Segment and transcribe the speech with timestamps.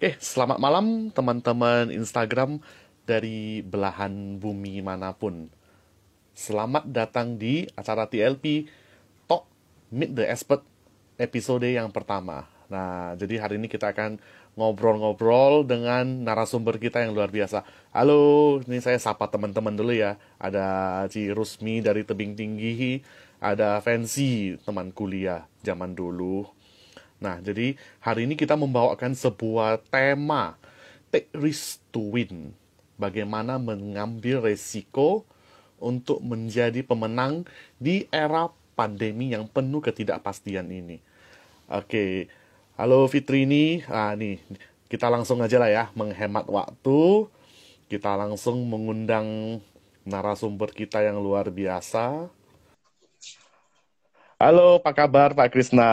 [0.00, 2.56] Oke, selamat malam teman-teman Instagram
[3.04, 5.52] dari belahan bumi mana pun.
[6.32, 8.64] Selamat datang di acara TLP
[9.28, 9.44] Talk
[9.92, 10.64] Meet the Expert
[11.20, 12.48] episode yang pertama.
[12.72, 14.16] Nah, jadi hari ini kita akan
[14.56, 17.60] ngobrol-ngobrol dengan narasumber kita yang luar biasa.
[17.92, 20.16] Halo, ini saya sapa teman-teman dulu ya.
[20.40, 23.04] Ada Ci Rusmi dari Tebing Tinggi,
[23.36, 26.48] ada Fancy teman kuliah zaman dulu
[27.20, 30.56] Nah, jadi hari ini kita membawakan sebuah tema
[31.12, 32.56] Take Risk to Win.
[32.96, 35.28] Bagaimana mengambil resiko
[35.76, 37.44] untuk menjadi pemenang
[37.76, 41.04] di era pandemi yang penuh ketidakpastian ini.
[41.68, 42.32] Oke,
[42.80, 43.84] halo Fitrini.
[43.88, 44.40] Ah, nih,
[44.88, 47.28] kita langsung aja lah ya, menghemat waktu.
[47.92, 49.60] Kita langsung mengundang
[50.08, 52.32] narasumber kita yang luar biasa.
[54.40, 55.84] Halo, apa kabar Pak Krisna?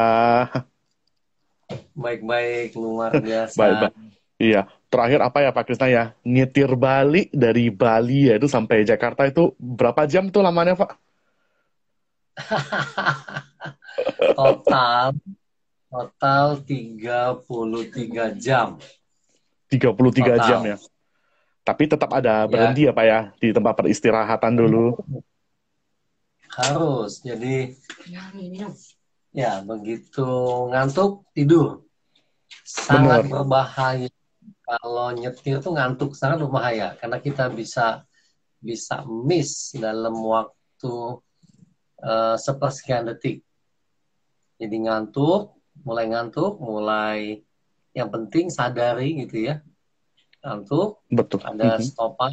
[1.98, 3.60] Baik-baik, luar biasa.
[3.60, 3.94] Baik, baik.
[4.38, 6.14] Iya, terakhir apa ya Pak Krisna ya?
[6.22, 10.94] Nyetir balik dari Bali ya itu sampai Jakarta itu berapa jam tuh lamanya Pak?
[14.38, 15.18] total
[15.90, 18.78] total 33 jam.
[19.74, 20.38] 33 total.
[20.46, 20.78] jam ya.
[21.66, 22.48] Tapi tetap ada ya.
[22.48, 25.02] berhenti ya Pak ya di tempat peristirahatan dulu.
[26.54, 27.26] Harus.
[27.26, 27.74] Jadi
[28.08, 28.24] Ya,
[29.64, 30.28] begitu
[30.72, 31.84] ngantuk tidur.
[32.64, 33.32] Sangat Benar.
[33.32, 34.10] berbahaya.
[34.68, 38.04] Kalau nyetir tuh ngantuk sangat berbahaya karena kita bisa
[38.60, 40.94] bisa miss dalam waktu
[42.04, 43.46] uh, sepersekian detik.
[44.58, 47.46] Jadi ngantuk, mulai ngantuk, mulai
[47.94, 49.62] yang penting sadari gitu ya.
[50.42, 51.40] Ngantuk, Betul.
[51.46, 51.86] ada mm -hmm.
[51.86, 52.32] stopan,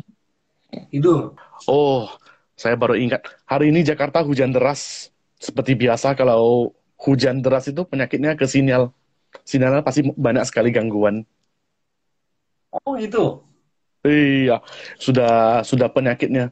[0.88, 1.36] tidur.
[1.68, 2.08] Oh,
[2.54, 3.26] saya baru ingat.
[3.44, 5.12] Hari ini Jakarta hujan deras.
[5.36, 6.72] Seperti biasa kalau
[7.04, 8.90] hujan deras itu penyakitnya ke sinyal.
[9.44, 11.28] Sinyalnya pasti banyak sekali gangguan.
[12.72, 13.44] Oh gitu.
[14.04, 14.60] Iya,
[14.96, 16.50] sudah sudah penyakitnya.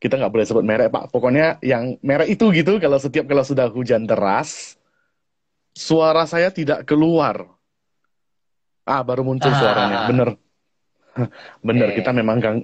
[0.00, 1.12] Kita nggak boleh sebut merek pak.
[1.12, 2.80] Pokoknya yang merek itu gitu.
[2.80, 4.74] Kalau setiap kalau sudah hujan deras,
[5.76, 7.46] suara saya tidak keluar.
[8.82, 9.58] Ah, baru muncul ah.
[9.58, 9.98] suaranya.
[10.10, 10.28] Bener,
[11.66, 11.88] bener.
[11.94, 12.02] Eh.
[12.02, 12.58] Kita memang gang,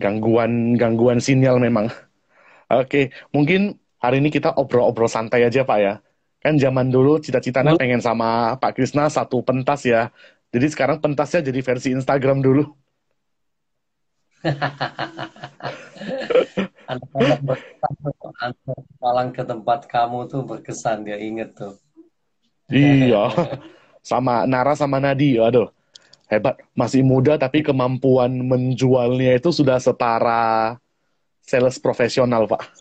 [0.00, 1.92] gangguan gangguan sinyal memang.
[2.80, 5.94] Oke, mungkin hari ini kita obrol-obrol santai aja pak ya
[6.40, 10.08] kan zaman dulu cita-citanya pengen sama Pak Krisna satu pentas ya.
[10.50, 12.64] Jadi sekarang pentasnya jadi versi Instagram dulu.
[16.90, 17.38] Anak-anak
[18.98, 21.76] malang ke tempat kamu tuh berkesan dia inget tuh.
[22.72, 23.28] iya.
[24.00, 25.68] Sama Nara sama Nadi, aduh.
[26.24, 30.80] Hebat, masih muda tapi kemampuan menjualnya itu sudah setara
[31.44, 32.79] sales profesional, Pak.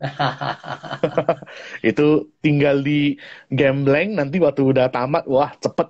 [1.90, 3.20] itu tinggal di
[3.52, 5.88] gambling nanti waktu udah tamat wah cepet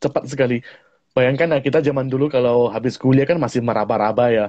[0.00, 0.58] cepet sekali.
[1.12, 4.46] Bayangkan ya kita zaman dulu kalau habis kuliah kan masih meraba-raba ya.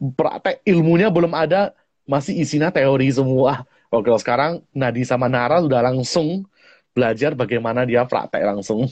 [0.00, 1.76] Praktek ilmunya belum ada
[2.08, 3.68] masih isinya teori semua.
[3.92, 6.48] Oh, kalau sekarang Nadi sama Nara udah langsung
[6.96, 8.88] belajar bagaimana dia praktek langsung.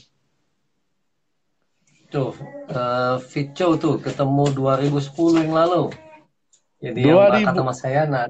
[2.12, 2.36] Tuh
[2.68, 3.16] uh,
[3.80, 5.82] tuh ketemu 2010 yang lalu.
[6.80, 7.44] Jadi 2000...
[7.44, 8.28] yang kata saya nah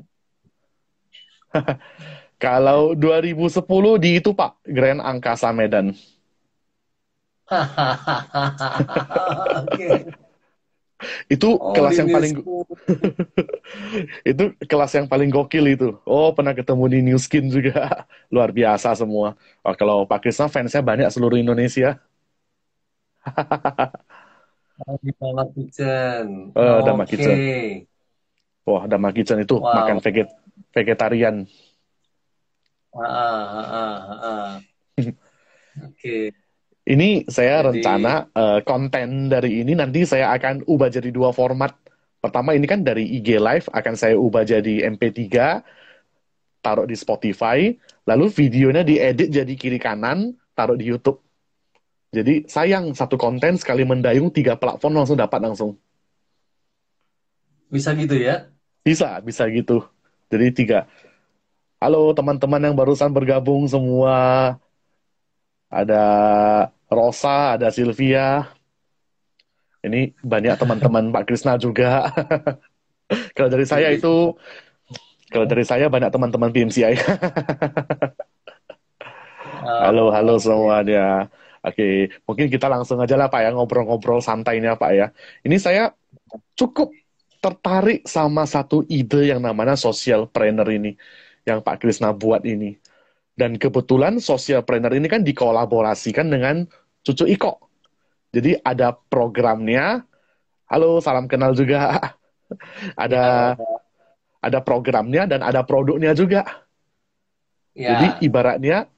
[2.41, 5.93] Kalau 2010 di itu Pak, Grand Angkasa Medan.
[11.33, 12.33] itu oh, kelas yang paling
[14.31, 15.99] itu kelas yang paling gokil itu.
[16.07, 18.07] Oh, pernah ketemu di New Skin juga.
[18.33, 19.37] Luar biasa semua.
[19.67, 21.99] Oh, kalau Pak Krisna fansnya banyak seluruh Indonesia.
[25.05, 26.57] di Dama Kitchen.
[26.57, 27.13] Oh, Dama okay.
[27.13, 27.37] Kitchen.
[28.65, 29.85] Wah, Dama Kitchen itu wow.
[29.85, 30.33] makan veget
[30.73, 31.49] vegetarian.
[32.91, 34.51] Ah, ah, ah, ah.
[35.01, 35.15] Oke.
[35.97, 36.25] Okay.
[36.91, 37.67] Ini saya jadi...
[37.71, 41.77] rencana uh, konten dari ini nanti saya akan ubah jadi dua format.
[42.21, 45.17] Pertama ini kan dari IG Live akan saya ubah jadi MP3,
[46.61, 47.73] taruh di Spotify,
[48.05, 51.23] lalu videonya diedit jadi kiri kanan, taruh di YouTube.
[52.11, 55.79] Jadi sayang satu konten sekali mendayung tiga platform langsung dapat langsung.
[57.71, 58.51] Bisa gitu ya?
[58.83, 59.87] Bisa, bisa gitu.
[60.31, 60.87] Jadi tiga.
[61.83, 64.55] Halo teman-teman yang barusan bergabung semua.
[65.67, 66.03] Ada
[66.87, 68.47] Rosa, ada Sylvia.
[69.83, 72.15] Ini banyak teman-teman Pak Krisna juga.
[73.37, 74.39] kalau dari saya itu,
[75.35, 76.95] kalau dari saya banyak teman-teman PMCI.
[79.83, 81.27] halo, halo semua dia.
[81.61, 85.11] Oke, mungkin kita langsung aja lah Pak ya ngobrol-ngobrol santainya Pak ya.
[85.43, 85.91] Ini saya
[86.55, 86.95] cukup
[87.41, 90.93] tertarik sama satu ide yang namanya social planner ini
[91.49, 92.77] yang Pak Krisna buat ini.
[93.33, 96.69] Dan kebetulan social planner ini kan dikolaborasikan dengan
[97.01, 97.57] Cucu Iko.
[98.31, 100.05] Jadi ada programnya.
[100.69, 101.97] Halo, salam kenal juga.
[103.05, 103.81] ada ya,
[104.41, 106.45] ada programnya dan ada produknya juga.
[107.73, 107.97] Ya.
[107.97, 108.89] Jadi ibaratnya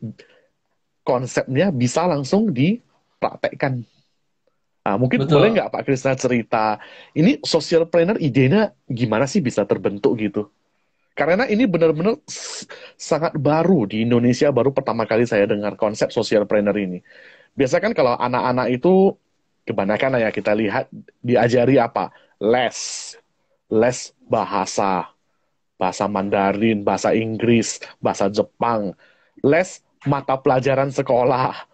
[1.07, 3.87] konsepnya bisa langsung dipraktekkan.
[4.83, 5.39] Nah, mungkin Betul.
[5.39, 6.83] boleh nggak Pak Krisna cerita,
[7.15, 10.51] ini social planner idenya gimana sih bisa terbentuk gitu?
[11.15, 12.19] Karena ini benar-benar
[12.97, 16.99] sangat baru di Indonesia, baru pertama kali saya dengar konsep social planner ini.
[17.53, 19.13] Biasa kan kalau anak-anak itu,
[19.69, 20.89] kebanyakan ya kita lihat,
[21.21, 22.11] diajari apa?
[22.41, 23.13] Les.
[23.69, 25.13] Les bahasa.
[25.77, 28.97] Bahasa Mandarin, bahasa Inggris, bahasa Jepang.
[29.45, 31.69] Les mata pelajaran sekolah.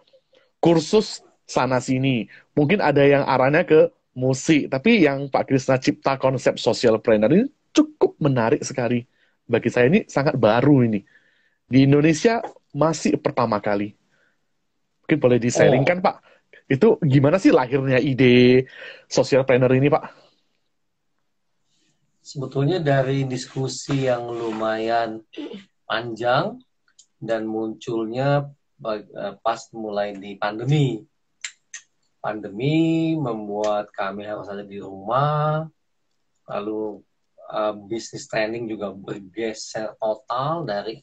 [0.59, 2.29] Kursus sana-sini.
[2.53, 7.49] Mungkin ada yang arahnya ke musik, tapi yang Pak Krisna cipta konsep social planner ini
[7.73, 9.01] cukup menarik sekali
[9.49, 11.01] bagi saya ini sangat baru ini.
[11.65, 13.97] Di Indonesia masih pertama kali.
[15.05, 16.03] Mungkin boleh disaringkan, oh.
[16.05, 16.15] Pak.
[16.69, 18.69] Itu gimana sih lahirnya ide
[19.09, 20.05] social planner ini, Pak?
[22.21, 25.25] Sebetulnya dari diskusi yang lumayan
[25.89, 26.61] panjang
[27.17, 28.45] dan munculnya
[28.85, 31.08] eh, pas mulai di pandemi.
[32.19, 35.67] Pandemi membuat kami harus ada di rumah,
[36.47, 36.99] lalu
[37.47, 40.99] uh, bisnis training juga bergeser total dari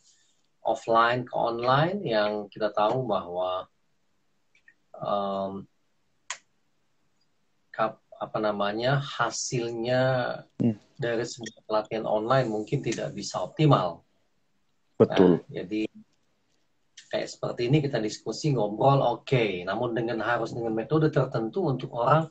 [0.67, 3.71] offline ke online yang kita tahu bahwa
[4.99, 5.65] um,
[7.71, 10.03] kap, apa namanya hasilnya
[10.59, 10.77] hmm.
[10.99, 14.03] dari sebuah pelatihan online mungkin tidak bisa optimal.
[14.97, 15.45] Betul.
[15.45, 15.85] Nah, jadi
[17.17, 19.65] kayak seperti ini kita diskusi ngobrol oke, okay.
[19.65, 22.29] namun dengan harus dengan metode tertentu untuk orang.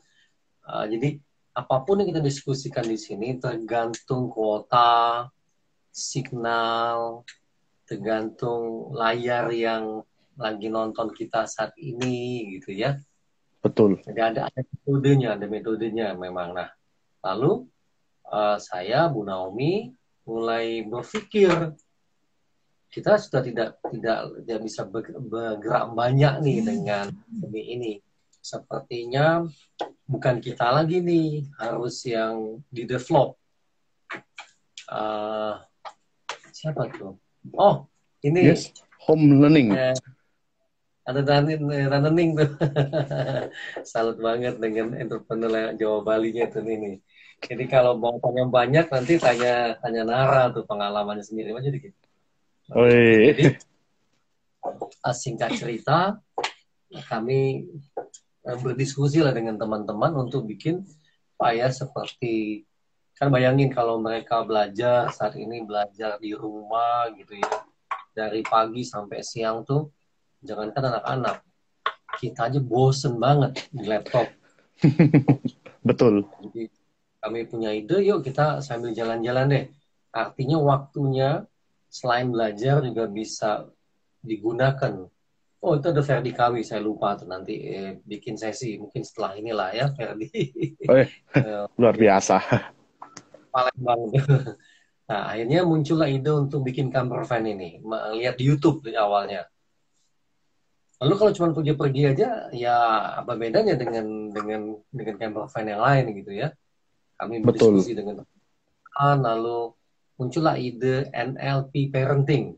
[0.62, 1.18] Uh, jadi
[1.58, 5.26] apa pun yang kita diskusikan di sini tergantung kuota,
[5.90, 7.26] signal,
[7.82, 10.06] tergantung layar yang
[10.38, 12.94] lagi nonton kita saat ini gitu ya.
[13.58, 13.98] Betul.
[14.06, 16.54] Jadi ada, ada metodenya, ada metodenya memang.
[16.54, 16.70] Nah,
[17.26, 17.66] lalu
[18.30, 19.90] uh, saya Bu Naomi
[20.22, 21.74] mulai berpikir
[22.96, 24.88] kita sudah tidak tidak tidak bisa
[25.20, 27.92] bergerak banyak nih dengan ini ini.
[28.40, 29.44] Sepertinya
[30.08, 33.36] bukan kita lagi nih harus yang di develop.
[34.88, 35.60] Uh,
[36.56, 37.20] siapa tuh?
[37.52, 37.84] Oh
[38.24, 38.48] ini.
[38.48, 38.72] Yes,
[39.04, 39.76] home learning.
[39.76, 39.92] Eh,
[41.04, 42.50] ada running tuh.
[43.92, 46.96] Salut banget dengan entrepreneur Jawa Bali nya tuh ini
[47.36, 51.52] jadi kalau mau tanya banyak nanti tanya tanya Nara tuh pengalamannya sendiri.
[51.52, 51.92] Aja dikit
[52.72, 53.34] oh, iya.
[53.34, 53.44] jadi
[55.14, 56.18] singkat cerita
[57.06, 57.66] kami
[58.46, 60.86] Eh, berdiskusi lah dengan teman-teman untuk bikin
[61.34, 62.62] supaya seperti
[63.18, 67.50] kan bayangin kalau mereka belajar saat ini belajar di rumah gitu ya.
[68.14, 69.90] Dari pagi sampai siang tuh
[70.46, 71.42] jangankan anak-anak
[72.22, 74.30] kita aja bosen banget di laptop.
[75.88, 76.30] Betul.
[76.46, 76.70] Jadi
[77.18, 79.64] kami punya ide yuk kita sambil jalan-jalan deh.
[80.14, 81.42] Artinya waktunya
[81.96, 83.64] selain belajar juga bisa
[84.20, 85.08] digunakan
[85.66, 89.70] Oh itu ada Ferdi Kawi, saya lupa tuh nanti eh, bikin sesi mungkin setelah inilah
[89.72, 90.28] ya Ferdi.
[90.86, 91.08] Oh, iya.
[91.80, 92.36] Luar biasa.
[93.50, 94.00] Palembang.
[95.06, 97.78] Nah akhirnya muncullah ide untuk bikin camper van ini,
[98.18, 99.46] lihat di YouTube awalnya.
[100.98, 102.74] Lalu kalau cuma pergi-pergi aja, ya
[103.22, 106.50] apa bedanya dengan dengan dengan camper van yang lain gitu ya?
[107.22, 107.98] Kami berdiskusi Betul.
[108.02, 108.26] dengan
[108.98, 109.78] lalu
[110.16, 112.56] muncullah ide NLP parenting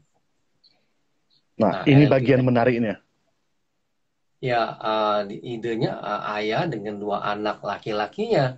[1.58, 2.94] Nah, nah ini bagian kita, menariknya.
[4.38, 8.54] Ya, uh, idenya uh, ayah dengan dua anak laki-lakinya.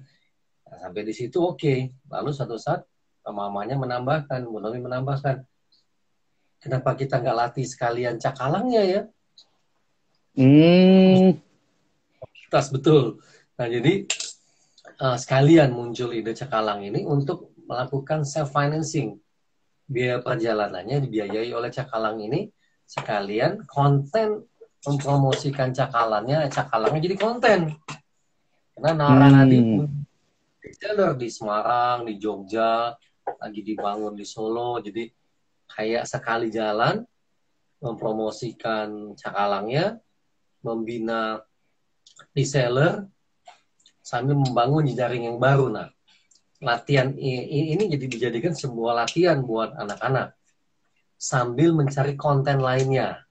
[0.69, 1.57] Nah, sampai di situ oke.
[1.57, 1.78] Okay.
[2.12, 2.85] Lalu satu saat
[3.25, 5.40] mamanya menambahkan, Bu Nomi menambahkan,
[6.61, 9.02] kenapa kita nggak latih sekalian cakalangnya ya?
[10.37, 11.40] Hmm.
[12.52, 13.25] Tas betul.
[13.57, 14.04] Nah jadi
[15.00, 19.23] uh, sekalian muncul ide cakalang ini untuk melakukan self financing.
[19.87, 22.50] Biaya perjalanannya dibiayai oleh cakalang ini
[22.91, 24.43] sekalian konten
[24.83, 27.61] mempromosikan cakalannya, cakalangnya jadi konten.
[28.75, 29.87] Karena Nara hmm.
[30.81, 32.97] Jalur di Semarang, di Jogja,
[33.37, 35.05] lagi dibangun di Solo, jadi
[35.69, 37.05] kayak sekali jalan
[37.81, 40.00] mempromosikan cakalangnya,
[40.65, 41.41] membina
[42.33, 43.09] reseller,
[44.00, 45.69] sambil membangun jaring yang baru.
[45.69, 45.89] Nah,
[46.61, 50.37] latihan ini jadi dijadikan sebuah latihan buat anak-anak
[51.17, 53.25] sambil mencari konten lainnya.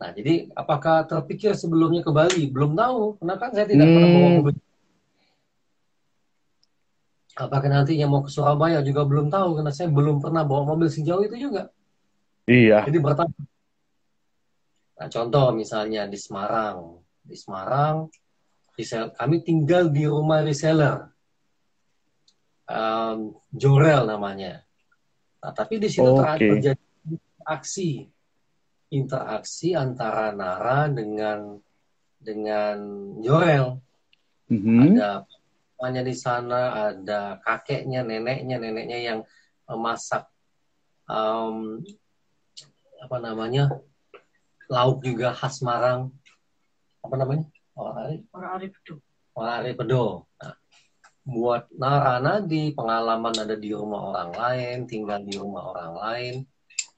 [0.00, 2.50] Nah, jadi apakah terpikir sebelumnya ke Bali?
[2.50, 3.94] Belum tahu, karena kan saya tidak hmm.
[3.94, 4.54] pernah bawa mobil.
[7.32, 11.22] Apakah nantinya mau ke Surabaya juga belum tahu, karena saya belum pernah bawa mobil sejauh
[11.22, 11.70] itu juga.
[12.50, 12.82] Iya.
[12.82, 13.40] Jadi bertanya.
[14.98, 18.10] Nah, contoh misalnya di Semarang, di Semarang.
[18.72, 21.11] Resell, kami tinggal di rumah reseller,
[22.72, 24.64] um, Jorel namanya.
[25.44, 26.40] Nah, tapi di situ Oke.
[26.40, 28.08] terjadi interaksi,
[28.88, 31.60] interaksi antara Nara dengan
[32.16, 32.78] dengan
[33.20, 33.76] Jorel.
[34.48, 34.96] Mhm.
[34.96, 35.26] Ada
[35.76, 36.60] mamanya di sana,
[36.94, 39.20] ada kakeknya, neneknya, neneknya yang
[39.66, 40.30] memasak
[41.10, 41.82] um,
[43.02, 43.66] apa namanya
[44.70, 46.14] lauk juga khas Semarang.
[47.02, 47.50] Apa namanya?
[47.74, 48.94] Orang Orang Arif itu.
[49.34, 50.28] Ari Pedo.
[50.38, 50.54] Nah,
[51.22, 56.34] buat Nara Nadi pengalaman ada di rumah orang lain, tinggal di rumah orang lain,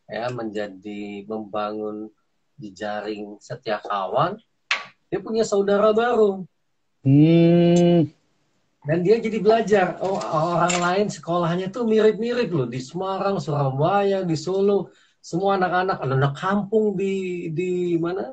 [0.09, 2.09] ya menjadi membangun
[2.57, 4.40] jejaring setia kawan.
[5.12, 6.43] Dia punya saudara baru
[7.04, 8.09] Hmm.
[8.88, 10.00] dan dia jadi belajar.
[10.00, 14.88] Oh orang lain sekolahnya tuh mirip-mirip loh di Semarang, Surabaya, di Solo.
[15.21, 18.33] Semua anak-anak, anak kampung di di mana?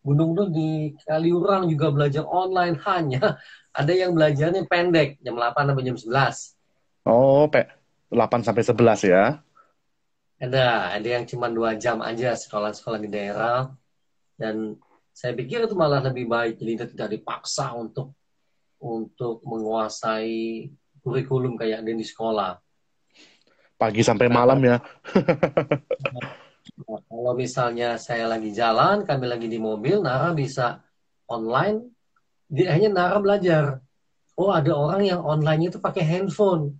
[0.00, 3.36] Gunung Gunung di Kaliurang juga belajar online hanya
[3.76, 6.56] ada yang belajarnya pendek jam 8 sampai jam 11.
[7.04, 7.68] Oh, pe
[8.08, 9.24] 8 sampai 11 ya.
[10.36, 13.68] Ada, ada yang cuma dua jam aja sekolah-sekolah di daerah.
[14.36, 14.76] Dan
[15.12, 18.12] saya pikir itu malah lebih baik jadi kita tidak dipaksa untuk
[18.76, 20.68] untuk menguasai
[21.00, 22.52] kurikulum kayak ada di sekolah.
[23.76, 24.76] Pagi sampai malam ya.
[27.08, 30.84] Kalau misalnya saya lagi jalan, kami lagi di mobil, Nara bisa
[31.30, 31.95] online,
[32.46, 33.82] dia hanya Nara belajar.
[34.36, 36.76] Oh, ada orang yang online itu pakai handphone,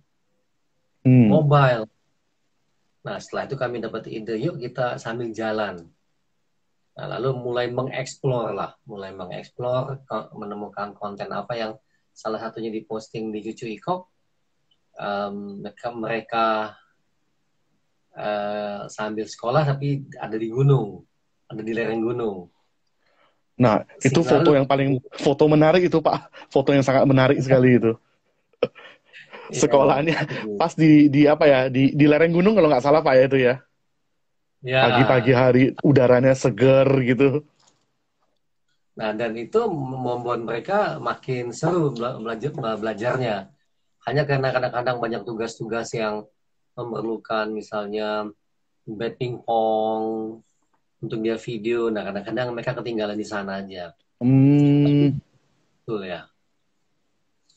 [1.07, 1.31] Hmm.
[1.31, 1.87] mobile.
[3.07, 5.87] Nah, setelah itu kami dapat ide, yuk kita sambil jalan.
[6.99, 10.03] Nah, lalu mulai mengeksplor lah, mulai mengeksplor,
[10.35, 11.71] menemukan konten apa yang
[12.11, 14.01] salah satunya diposting di Cucu Ikok.
[14.97, 16.45] Em, mereka mereka
[18.17, 21.05] eh, sambil sekolah tapi ada di gunung,
[21.47, 22.49] ada di lereng gunung.
[23.57, 26.29] Nah, itu foto yang paling foto menarik itu, Pak.
[26.53, 27.97] Foto yang sangat menarik sekali itu.
[29.61, 30.57] Sekolahannya Iya.
[30.59, 31.59] pas di di apa ya?
[31.71, 33.55] Di di lereng gunung kalau nggak salah Pak ya itu ya.
[34.61, 34.81] Ya.
[34.85, 37.45] Pagi-pagi hari udaranya seger gitu.
[38.97, 42.49] Nah, dan itu membuat mereka makin seru bela- belajar
[42.81, 43.37] belajarnya.
[44.09, 46.25] Hanya karena kadang-kadang banyak tugas-tugas yang
[46.73, 48.29] memerlukan misalnya
[48.85, 50.39] bed pingpong
[51.01, 51.89] untuk dia video.
[51.93, 53.93] Nah, kadang-kadang mereka ketinggalan di sana aja.
[54.21, 55.17] Hmm,
[55.83, 56.25] Betul ya.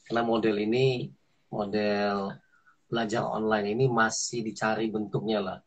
[0.06, 1.09] Karena model ini,
[1.50, 2.35] model
[2.90, 5.59] belajar online ini masih dicari bentuknya lah.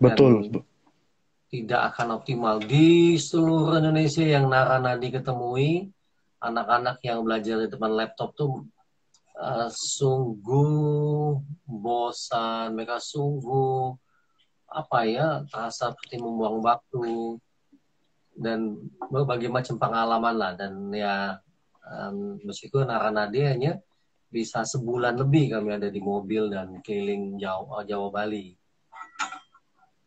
[0.00, 0.64] betul.
[1.50, 5.90] tidak akan optimal di seluruh Indonesia yang Nara Nadi ketemui
[6.40, 8.64] anak-anak yang belajar di depan laptop tuh
[9.34, 13.98] uh, sungguh bosan mereka sungguh
[14.70, 17.36] apa ya terasa seperti membuang waktu
[18.38, 18.78] dan
[19.10, 20.52] berbagai macam pengalaman lah.
[20.54, 21.42] Dan ya
[21.84, 23.82] um, meskipun Nara Nadi hanya
[24.30, 28.54] bisa sebulan lebih kami ada di mobil dan keliling Jawa, Jawa Bali.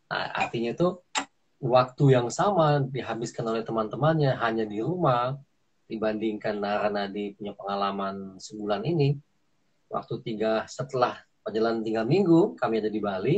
[0.08, 0.96] Nah, artinya itu
[1.60, 5.36] waktu yang sama dihabiskan oleh teman-temannya hanya di rumah.
[5.84, 9.20] Dibandingkan Nara Nadi punya pengalaman sebulan ini.
[9.92, 13.36] Waktu tiga setelah perjalanan tiga minggu kami ada di Bali,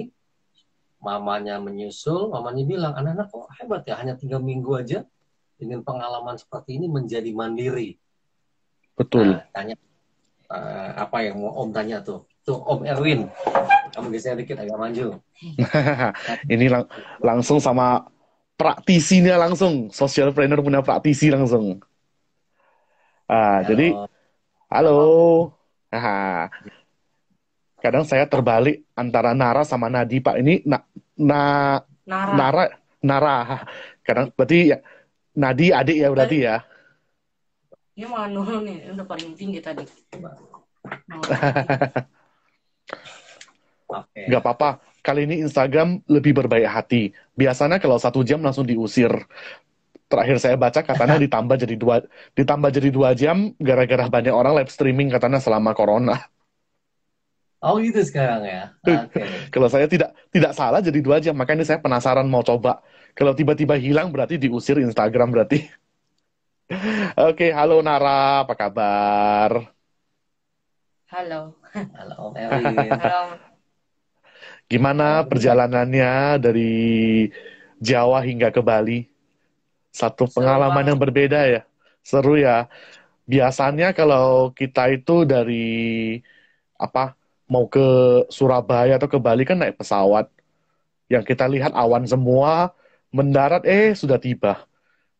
[1.00, 5.04] mamanya menyusul, mamanya bilang anak-anak kok hebat ya hanya tiga minggu aja
[5.56, 7.96] dengan pengalaman seperti ini menjadi mandiri.
[8.96, 9.36] Betul.
[9.36, 9.74] Nah, tanya
[10.48, 12.24] eh, apa yang mau Om tanya tuh?
[12.46, 13.26] Tuh Om Erwin,
[13.92, 15.18] kamu geser dikit agak maju.
[16.54, 16.88] Ini lang-
[17.18, 18.06] langsung sama
[18.54, 19.90] praktisinya langsung.
[19.90, 21.82] Social planner punya praktisi langsung.
[23.26, 23.90] Ah, jadi
[24.70, 25.02] Halo.
[25.02, 26.56] halo.
[27.86, 30.42] Kadang saya terbalik antara Nara sama Nadi, Pak.
[30.42, 30.82] Ini na,
[31.14, 32.34] na Nara.
[32.34, 32.66] Nara
[32.98, 33.62] Nara.
[34.02, 34.82] Kadang berarti ya
[35.38, 36.66] Nadi adik ya berarti ya.
[37.94, 39.86] Dia malah nurun nih, udah paling tinggi tadi.
[43.86, 44.20] Oke.
[44.26, 44.82] Nggak apa-apa.
[44.98, 47.14] Kali ini Instagram lebih berbaik hati.
[47.38, 49.14] Biasanya kalau satu jam langsung diusir.
[50.10, 52.02] Terakhir saya baca katanya ditambah jadi dua
[52.34, 56.26] ditambah jadi dua jam gara-gara banyak orang live streaming katanya selama corona.
[57.66, 58.70] Oh gitu sekarang ya.
[58.86, 59.50] Oke.
[59.50, 62.78] Kalau saya tidak tidak salah jadi dua jam, makanya saya penasaran mau coba.
[63.18, 65.66] Kalau tiba-tiba hilang berarti diusir Instagram berarti.
[67.26, 69.50] Oke, halo Nara, apa kabar?
[71.10, 71.58] Halo.
[71.74, 72.90] Halo Om Erwin.
[73.02, 73.34] Halo.
[74.70, 76.74] Gimana perjalanannya dari
[77.82, 79.10] Jawa hingga ke Bali?
[79.90, 80.88] Satu Seru pengalaman banget.
[80.94, 81.62] yang berbeda ya.
[82.06, 82.70] Seru ya.
[83.26, 85.66] Biasanya kalau kita itu dari
[86.78, 87.16] apa
[87.46, 87.82] mau ke
[88.30, 90.30] Surabaya atau ke Bali kan naik pesawat.
[91.06, 92.74] Yang kita lihat awan semua,
[93.14, 94.66] mendarat eh sudah tiba.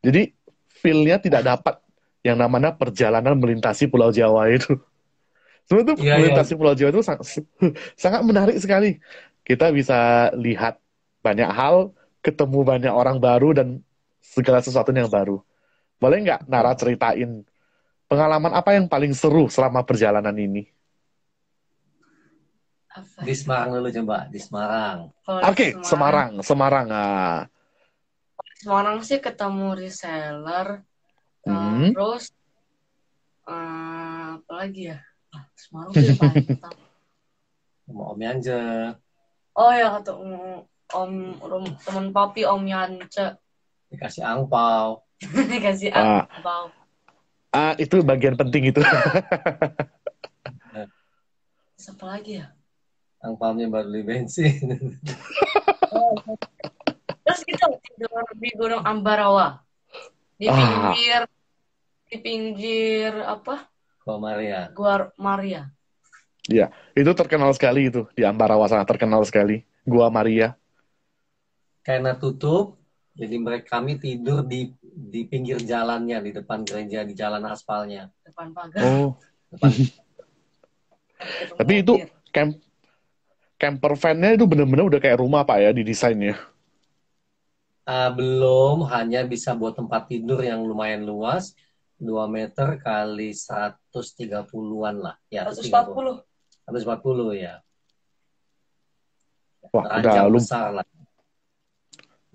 [0.02, 0.34] Jadi
[0.82, 1.78] feel-nya tidak dapat
[2.26, 4.74] yang namanya perjalanan melintasi Pulau Jawa itu.
[5.66, 6.14] Sebenarnya tuh Iya, iya.
[6.18, 7.26] melintasi Pulau Jawa itu sangat,
[7.94, 8.98] sangat menarik sekali.
[9.46, 10.82] Kita bisa lihat
[11.22, 13.82] banyak hal, ketemu banyak orang baru dan
[14.18, 15.38] segala sesuatu yang baru.
[16.02, 17.46] Boleh nggak Nara ceritain
[18.10, 20.75] pengalaman apa yang paling seru selama perjalanan ini?
[22.96, 23.32] Di?
[23.32, 24.98] Semarang dulu coba, di Semarang.
[25.44, 26.86] Oke, di Semarang, Semarang.
[26.88, 27.44] Ah.
[28.56, 30.80] Semarang sih ketemu reseller,
[31.44, 31.92] Hmm.
[31.92, 32.32] terus
[33.44, 34.98] eh, apa lagi ya?
[35.30, 36.82] Ah, Semarang yang paling pertama.
[37.86, 38.60] Om Yanje.
[39.54, 43.38] Oh ya ketemu Om Rum- teman papi Om Yance
[43.86, 45.06] Dikasih angpau.
[45.52, 46.26] dikasih Ah.
[46.26, 46.74] angpau.
[47.52, 48.82] Ah, itu bagian penting itu.
[51.72, 52.50] Terus apa lagi ya?
[53.26, 54.78] Angpaunya baru beli bensin.
[57.26, 59.58] Terus kita tidur di Gunung Ambarawa.
[60.38, 60.54] Di Ah.
[60.54, 61.20] pinggir
[62.06, 63.66] di pinggir apa?
[64.06, 64.70] Kok Maria.
[64.70, 65.66] Gua Maria.
[66.94, 69.66] itu terkenal sekali itu di Ambarawa sangat terkenal sekali.
[69.82, 70.54] Gua Maria.
[71.82, 72.78] Karena tutup,
[73.18, 78.06] jadi mereka kami tidur di di pinggir jalannya, di depan gereja, di jalan aspalnya.
[78.22, 78.82] Depan pagar.
[78.86, 79.18] Oh,
[79.50, 79.70] Depan
[81.58, 81.96] tapi itu
[82.28, 82.60] camp
[83.56, 86.36] camper van-nya itu bener-bener udah kayak rumah Pak ya di desainnya.
[87.86, 91.54] Ah, belum, hanya bisa buat tempat tidur yang lumayan luas,
[92.02, 95.14] 2 meter kali 130-an lah.
[95.30, 96.26] Ya, 130.
[96.66, 96.66] 140.
[96.66, 97.62] 140 ya.
[99.70, 100.86] Wah, udah Ranjang lu besar lah.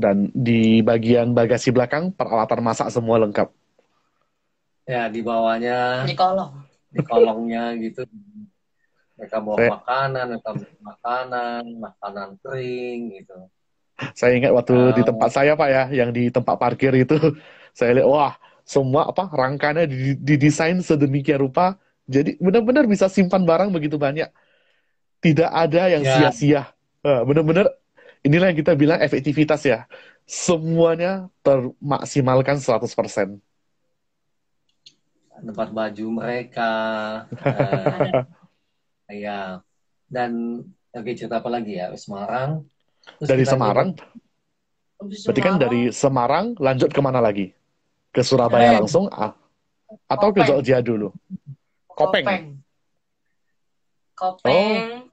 [0.02, 3.54] dan di bagian bagasi belakang peralatan masak semua lengkap.
[4.90, 6.52] Ya, di bawahnya, Di kolong.
[6.90, 8.02] di kolongnya gitu.
[9.22, 13.38] Mereka bawa Saya- makanan, mereka bawa makanan, makanan kering gitu.
[14.18, 14.94] Saya ingat waktu Ah.
[14.98, 17.14] di tempat saya Pak ya, yang di tempat parkir itu,
[17.78, 18.34] saya lihat wah
[18.66, 21.78] semua apa rangkanya di- didesain sedemikian rupa,
[22.10, 24.26] jadi benar-benar bisa simpan barang begitu banyak.
[25.22, 26.18] Tidak ada yang Ya.
[26.18, 26.64] sia-sia.
[27.06, 27.70] Eh, Benar-benar
[28.26, 29.86] inilah yang kita bilang efektivitas ya.
[30.26, 33.38] Semuanya termaksimalkan 100%.
[35.42, 36.70] tempat baju mereka.
[37.46, 38.22] eh,
[39.14, 39.40] ya.
[40.08, 41.92] Dan oke cerita apa lagi ya?
[41.96, 42.64] Semarang.
[43.18, 43.90] Terus Dari Semarang,
[45.02, 47.50] Habis berarti kan Semarang, dari Semarang lanjut ke mana lagi?
[48.12, 48.78] Ke Surabaya Kopeng.
[48.84, 49.34] langsung ah,
[50.06, 50.48] atau ke Kopeng.
[50.62, 51.10] Jogja dulu?
[51.90, 52.26] Kopeng.
[52.26, 52.46] Kopeng.
[54.14, 55.10] Kopeng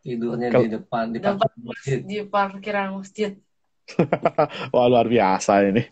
[0.00, 1.98] tidurnya Kalau- di depan di parkiran masjid.
[2.04, 3.32] di parkiran masjid.
[4.72, 5.82] Wah luar biasa ini.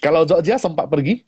[0.00, 1.20] Kalau Jogja sempat pergi?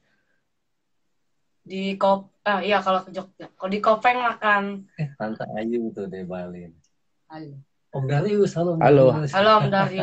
[1.62, 3.46] Di Kop ah iya kalau ke Jogja.
[3.54, 4.62] Kalau di Kopeng makan
[4.98, 6.66] Eh, Tante Ayu tuh di Bali.
[7.30, 7.54] Halo.
[7.92, 8.74] Om Darius, halo.
[8.76, 9.04] Om Halo.
[9.14, 9.32] Darius.
[9.36, 10.02] Halo Om Dario.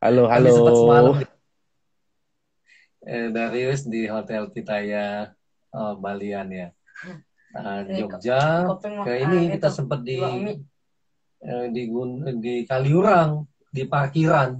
[0.00, 0.50] Halo, halo.
[0.54, 1.14] sempat semalam
[3.04, 5.32] eh, Darius di hotel kita ya
[5.74, 6.68] oh, Balian ya.
[7.50, 10.22] Nah, Jogja Kopeng ke ini itu, kita sempat di
[11.42, 13.42] eh, di Gun- di Kaliurang
[13.74, 14.54] di parkiran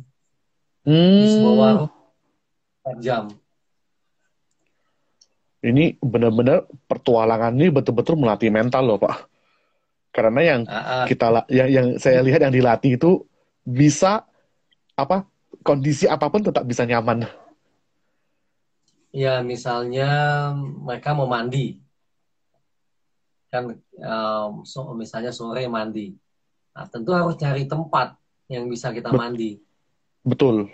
[0.83, 1.93] di sebuah Hmm, warung
[2.83, 3.25] 4 jam.
[5.61, 9.29] Ini benar-benar pertualangan ini betul-betul melatih mental loh, Pak.
[10.11, 13.23] Karena yang Ah, ah, kita yang, yang saya lihat yang dilatih itu
[13.63, 14.27] bisa
[14.99, 15.29] apa
[15.63, 17.29] kondisi apa pun tetap bisa nyaman.
[19.11, 20.07] ya misalnya
[20.55, 21.83] mereka mau mandi
[23.51, 26.15] kan em, so, misalnya sore mandi.
[26.71, 28.15] Nah, tentu harus cari tempat
[28.47, 29.51] yang bisa kita Bet- mandi.
[30.23, 30.71] Betul.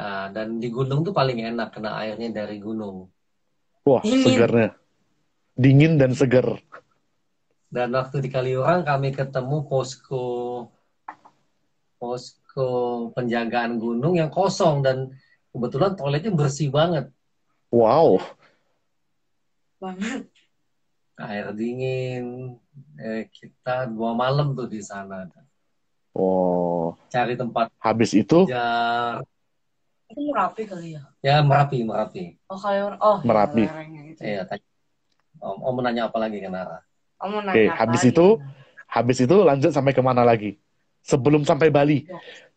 [0.00, 3.12] Nah, dan di gunung tuh paling enak kena airnya dari gunung.
[3.84, 4.24] Wah, Dingin.
[4.24, 4.68] segarnya.
[5.60, 6.56] Dingin dan segar.
[7.68, 10.24] Dan waktu di Kaliurang kami ketemu posko
[12.00, 12.68] posko
[13.12, 15.12] penjagaan gunung yang kosong dan
[15.52, 17.12] kebetulan toiletnya bersih banget.
[17.68, 18.24] Wow.
[19.76, 20.32] banget.
[21.20, 22.56] Air dingin.
[22.96, 25.28] Eh, kita dua malam tuh di sana.
[26.16, 29.22] Oh, Cari tempat habis itu jar.
[30.10, 31.02] Itu Merapi kali ya.
[31.22, 32.34] Ya Merapi, Merapi.
[32.50, 33.62] Oh kayak oh iya, Merapi.
[33.70, 34.20] lerengnya itu.
[34.26, 34.66] Iya, tanya.
[35.40, 36.82] Om, om mau nanya apa lagi ke Nara?
[37.22, 38.10] Oh, mau Oke, nanya habis lagi.
[38.12, 38.26] itu
[38.90, 40.58] habis itu lanjut sampai ke mana lagi?
[41.00, 42.04] Sebelum sampai Bali,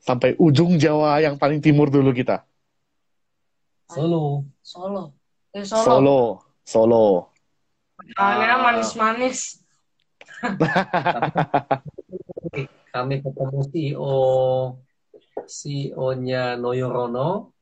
[0.04, 2.44] sampai ujung Jawa yang paling timur dulu kita.
[3.88, 4.44] Solo.
[4.60, 5.13] Solo.
[5.54, 5.86] Eh, Solo.
[5.86, 6.20] Solo,
[6.66, 7.06] Solo.
[8.04, 8.62] Makanannya Ah.
[8.68, 9.39] manis-manis.
[12.94, 14.13] Kami ketemu CEO
[15.48, 17.56] CEO-nya Noyorono.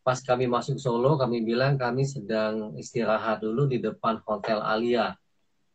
[0.00, 5.12] Pas kami masuk Solo, kami bilang kami sedang istirahat dulu di depan Hotel Alia.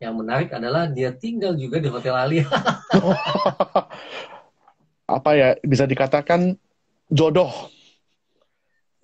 [0.02, 2.50] Yang menarik adalah dia tinggal juga di Hotel Alia.
[5.06, 6.58] Apa ya bisa dikatakan
[7.14, 7.70] jodoh.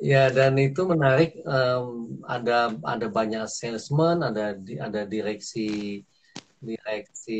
[0.01, 1.85] Ya dan itu menarik em,
[2.25, 6.01] ada ada banyak salesman, ada di- ada direksi
[6.57, 7.37] direksi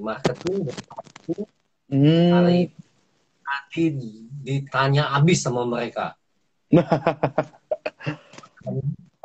[0.00, 0.72] marketing
[1.86, 2.34] Hmm.
[2.34, 2.74] hari
[3.46, 3.94] nanti
[4.42, 6.18] ditanya habis sama mereka.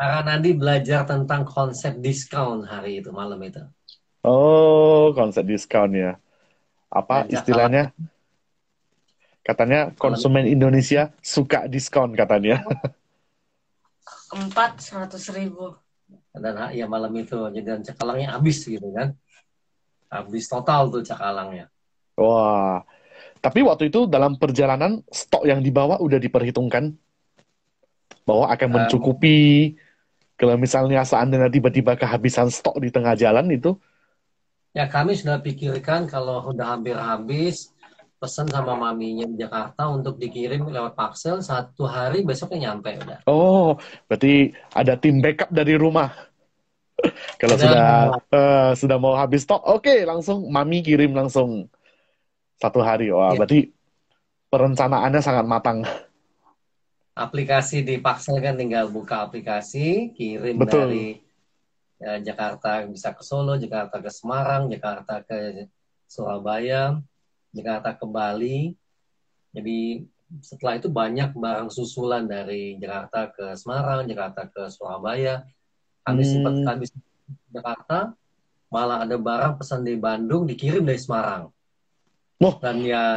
[0.01, 3.61] Karena Nadi belajar tentang konsep diskon hari itu malam itu.
[4.25, 6.17] Oh, konsep diskon ya.
[6.89, 7.93] Apa istilahnya?
[9.41, 12.61] Katanya konsumen Indonesia suka diskon katanya.
[14.37, 15.77] Empat seratus ribu.
[16.33, 19.13] Dan ya malam itu jadi dan cakalangnya habis gitu kan.
[20.09, 21.69] Habis total tuh cakalangnya.
[22.17, 22.85] Wah.
[23.41, 26.93] Tapi waktu itu dalam perjalanan stok yang dibawa udah diperhitungkan
[28.21, 29.73] bahwa akan Um, mencukupi
[30.37, 33.73] kalau misalnya seandainya tiba-tiba kehabisan stok di tengah jalan itu.
[34.77, 37.73] Ya kami sudah pikirkan kalau udah hampir habis
[38.21, 43.19] pesan sama maminya di Jakarta untuk dikirim lewat parcel satu hari besoknya nyampe udah.
[43.25, 43.75] Oh,
[44.05, 46.13] berarti ada tim backup dari rumah.
[47.41, 51.65] Kalau sudah eh, sudah mau habis stok, oke langsung mami kirim langsung
[52.61, 53.09] satu hari.
[53.09, 53.41] Wah, Iya.
[53.41, 53.59] berarti
[54.53, 55.81] perencanaannya sangat matang.
[57.11, 60.87] Aplikasi di parcel kan tinggal buka aplikasi, kirim Betul.
[60.87, 61.05] dari
[61.99, 65.67] ya, Jakarta bisa ke Solo, Jakarta ke Semarang, Jakarta ke
[66.07, 67.01] Surabaya,
[67.51, 68.71] Jakarta ke Bali.
[69.51, 70.07] Jadi
[70.39, 75.43] setelah itu banyak barang susulan dari Jakarta ke Semarang, Jakarta ke Surabaya.
[76.07, 76.31] Kami Hmm.
[76.31, 76.87] sempat ke
[77.51, 78.15] Jakarta,
[78.71, 81.51] malah ada barang pesan di Bandung dikirim dari Semarang.
[82.41, 82.55] Wah.
[82.57, 83.13] Dan ya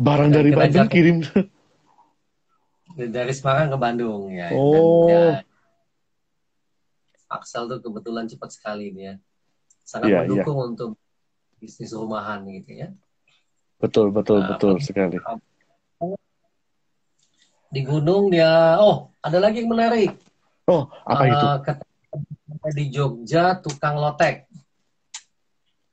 [0.00, 1.18] Barang dari Bandung jatuh- kirim.
[2.96, 4.48] dari Semarang ke Bandung ya.
[4.48, 5.06] Dan Oh.
[5.06, 5.24] ya,
[7.28, 9.16] Axel tuh kebetulan cepat sekali dia.
[9.84, 10.90] Sangat Iya, mendukung untuk
[11.56, 12.88] bisnis rumahan gitu ya.
[13.76, 15.16] Betul, betul, Nah, betul sekali.
[17.72, 20.12] Di gunung dia, oh ada lagi yang menarik.
[20.68, 21.46] Oh, apa itu?
[22.62, 24.44] Eh, di Jogja tukang lotek.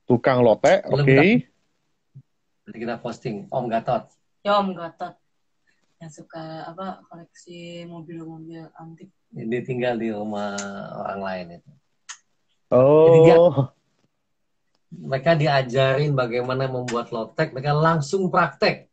[0.10, 1.06] Tukang lotek, oke.
[2.66, 4.10] Nanti kita posting Om Gatot.
[4.42, 5.14] Ya Om Gatot.
[6.02, 9.14] Yang suka apa koleksi mobil-mobil antik.
[9.30, 10.58] Dia tinggal di rumah
[11.06, 11.72] orang lain itu.
[13.06, 13.70] Jadi dia- Oh,
[14.90, 18.90] Mereka diajarin bagaimana membuat lotek, mereka langsung praktek.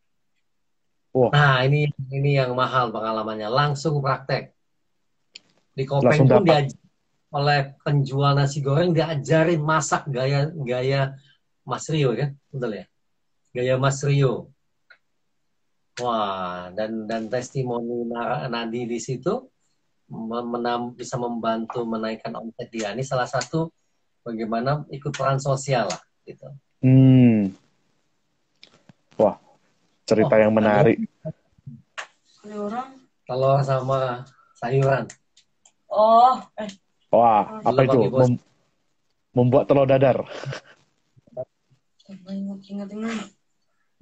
[1.17, 1.33] Wah.
[1.33, 4.53] Nah ini ini yang mahal pengalamannya, langsung praktek.
[5.73, 6.45] Di Langsung Kopeng pun dapat.
[6.69, 6.77] diaj-
[7.35, 11.15] oleh penjual nasi goreng diajarin masak gaya gaya
[11.67, 12.85] Mas Rio kan, betul ya?
[13.51, 14.55] Gaya Mas Rio.
[15.97, 19.49] Wah, dan dan testimoni Na- Nadi di situ
[20.07, 22.93] menam- bisa membantu menaikkan omset dia.
[22.93, 23.73] Ini salah satu
[24.23, 26.47] bagaimana ikut peran sosial lah gitu.
[26.85, 27.51] hmm.
[29.17, 29.41] Wah,
[30.05, 31.01] cerita Oh, yang menarik.
[32.47, 33.03] Orang.
[33.27, 34.23] Telur sama
[34.55, 35.09] sayuran.
[35.91, 36.71] Oh, eh
[37.17, 37.99] Wah, apa itu?
[38.13, 38.43] Mem-
[39.33, 40.21] membuat telur dadar.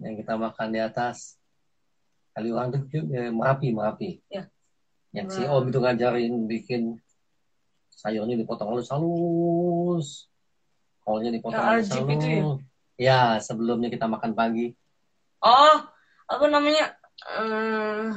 [0.02, 1.38] yang kita makan di atas
[2.34, 2.82] kali orang tuh
[3.14, 4.50] eh, merapi merapi Ya.
[5.14, 6.98] yang si om itu ngajarin bikin
[7.94, 10.26] sayurnya dipotong halus-halus
[11.06, 12.42] kolnya dipotong Yang halus-halus aljib itu ya?
[12.98, 14.74] ya sebelumnya kita makan pagi
[15.40, 15.76] Oh,
[16.24, 16.96] apa namanya?
[17.36, 18.12] Eh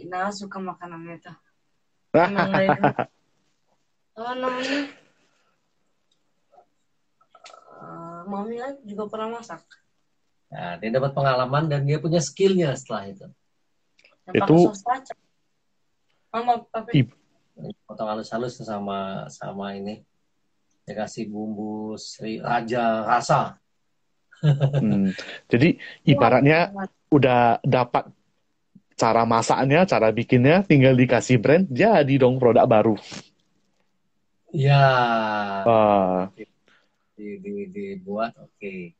[0.00, 1.28] Ina suka makanan itu.
[2.14, 2.86] Emang dulu.
[4.20, 4.78] Apa namanya?
[7.80, 9.62] Eh, Mami kan juga pernah masak.
[10.50, 13.26] nah, dia dapat pengalaman dan dia punya skillnya setelah itu
[14.34, 14.74] Yang Itu-.
[16.30, 16.62] Mama,
[17.86, 20.02] potong halus-halus sama sama ini
[20.86, 23.60] dia kasih bumbu sri raja rasa
[24.40, 25.12] Hmm.
[25.52, 25.76] Jadi
[26.08, 26.72] ibaratnya
[27.12, 28.08] udah dapat
[29.00, 33.00] cara masaknya, cara bikinnya, tinggal dikasih brand, jadi dong produk baru.
[34.50, 34.82] ya
[35.64, 36.26] Wah,
[37.14, 38.92] di, di, dibuat oke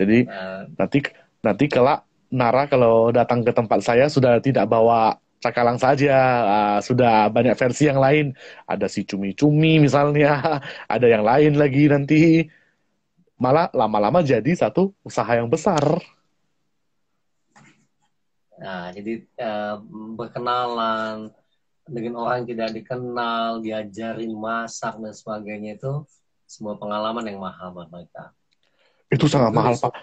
[0.00, 0.98] jadi Nah, nanti
[1.44, 6.14] nanti kelak Nara kalau datang ke tempat saya sudah tidak bawa cakalang saja,
[6.46, 8.36] ah, sudah banyak versi yang lain.
[8.68, 10.38] Ada si cumi-cumi misalnya,
[10.94, 12.46] ada yang lain lagi nanti.
[13.40, 15.80] Malah lama-lama jadi satu usaha yang besar.
[18.60, 19.74] Nah, jadi eh,
[20.20, 21.32] berkenalan
[21.88, 26.04] dengan orang yang tidak dikenal, diajarin masak dan sebagainya itu
[26.44, 28.36] semua pengalaman yang mahal buat mereka.
[29.08, 29.94] Itu sangat mahal, Pak.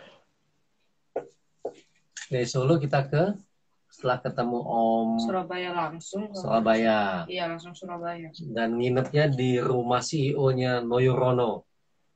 [2.27, 3.39] Dari Solo kita ke
[3.87, 6.27] setelah ketemu Om Surabaya langsung.
[6.35, 8.27] Surabaya Iya, langsung Surabaya.
[8.51, 11.63] dan nginepnya di rumah CEO-nya Noyorono.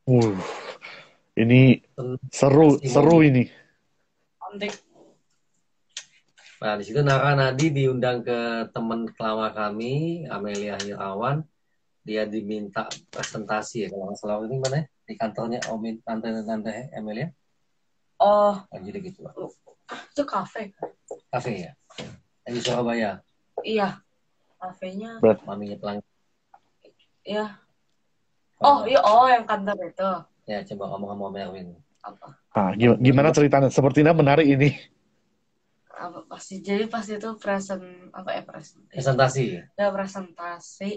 [0.04, 0.36] Uh,
[1.40, 1.80] ini
[2.28, 3.48] seru, seru ini.
[4.52, 4.91] Antik.
[6.62, 11.42] Nah, di situ Nara Nadi diundang ke teman kelama kami, Amelia Hirawan.
[12.02, 14.86] Dia diminta presentasi ya, kalau nggak salah ini mana ya?
[15.06, 17.30] Di kantornya Omin Tante Tante Amelia.
[18.22, 19.34] Oh, Oh, jadi gitu, Pak.
[20.14, 20.74] itu kafe.
[21.34, 21.72] Kafe ya?
[22.46, 23.12] Yang di Surabaya.
[23.66, 24.02] Iya.
[24.62, 25.18] Kafenya.
[25.46, 25.98] Maminya pelang.
[27.26, 27.58] Iya.
[28.62, 30.10] Oh, iya, oh yang kantor itu.
[30.46, 31.68] Ya, coba ngomong sama Om Erwin.
[32.06, 32.28] Apa?
[32.54, 33.74] Ah, gim- gimana ceritanya?
[33.74, 34.78] Sepertinya menarik ini.
[36.02, 36.66] Apa pasti.
[36.66, 39.62] Jadi pas itu present apa ya present Presentasi.
[39.78, 40.92] ya presentasi.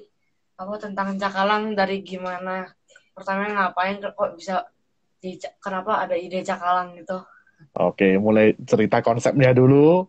[0.57, 2.73] Apa tentang cakalang dari gimana?
[3.13, 4.65] Pertama ngapain kok bisa
[5.21, 7.21] di kenapa ada ide cakalang gitu?
[7.77, 10.09] Oke, mulai cerita konsepnya dulu.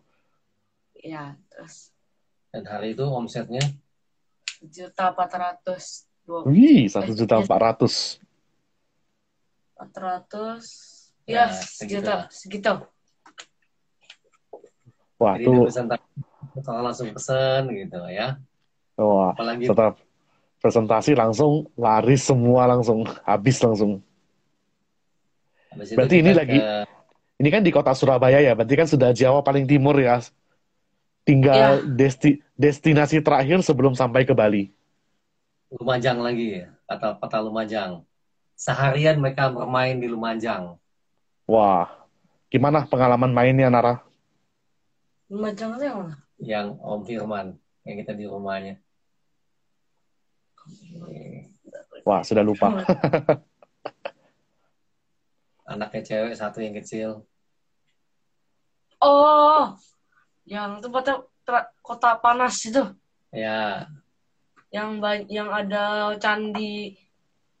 [0.96, 1.92] ya terus.
[2.50, 3.62] Dan hari itu omsetnya?
[4.64, 7.94] Juta empat ratus dua Wih, satu juta empat ratus.
[9.76, 10.64] empat ratus
[11.26, 12.70] Ya, ya segitu segitu
[15.16, 16.06] Wah, jadi presentasi.
[16.64, 18.36] Kalau langsung pesen gitu ya.
[18.96, 19.92] wah, Apalagi setelah
[20.60, 24.00] presentasi langsung laris semua langsung, habis langsung.
[25.72, 26.84] habis itu Berarti ini kita lagi- ke-
[27.36, 30.24] Ini kan di kota Surabaya ya, berarti kan sudah Jawa paling timur ya.
[31.28, 34.72] Tinggal desti- destinasi terakhir sebelum sampai ke Bali.
[35.68, 38.00] Lumajang lagi ya, kata kota Lumajang.
[38.56, 40.80] Seharian mereka bermain di Lumajang.
[41.44, 41.92] Wah,
[42.48, 44.05] gimana pengalaman mainnya Nara?
[45.26, 47.46] Lumajang itu yang mana Yang Om Firman,
[47.82, 48.74] yang kita di rumahnya.
[52.06, 52.70] Wah, sudah lupa.
[55.66, 57.26] Anaknya cewek satu yang kecil.
[58.96, 59.76] oh
[60.48, 62.80] yang tempatnya tra- kota panas itu
[63.28, 63.84] Ya,
[64.72, 66.96] yang banyak yang ada candi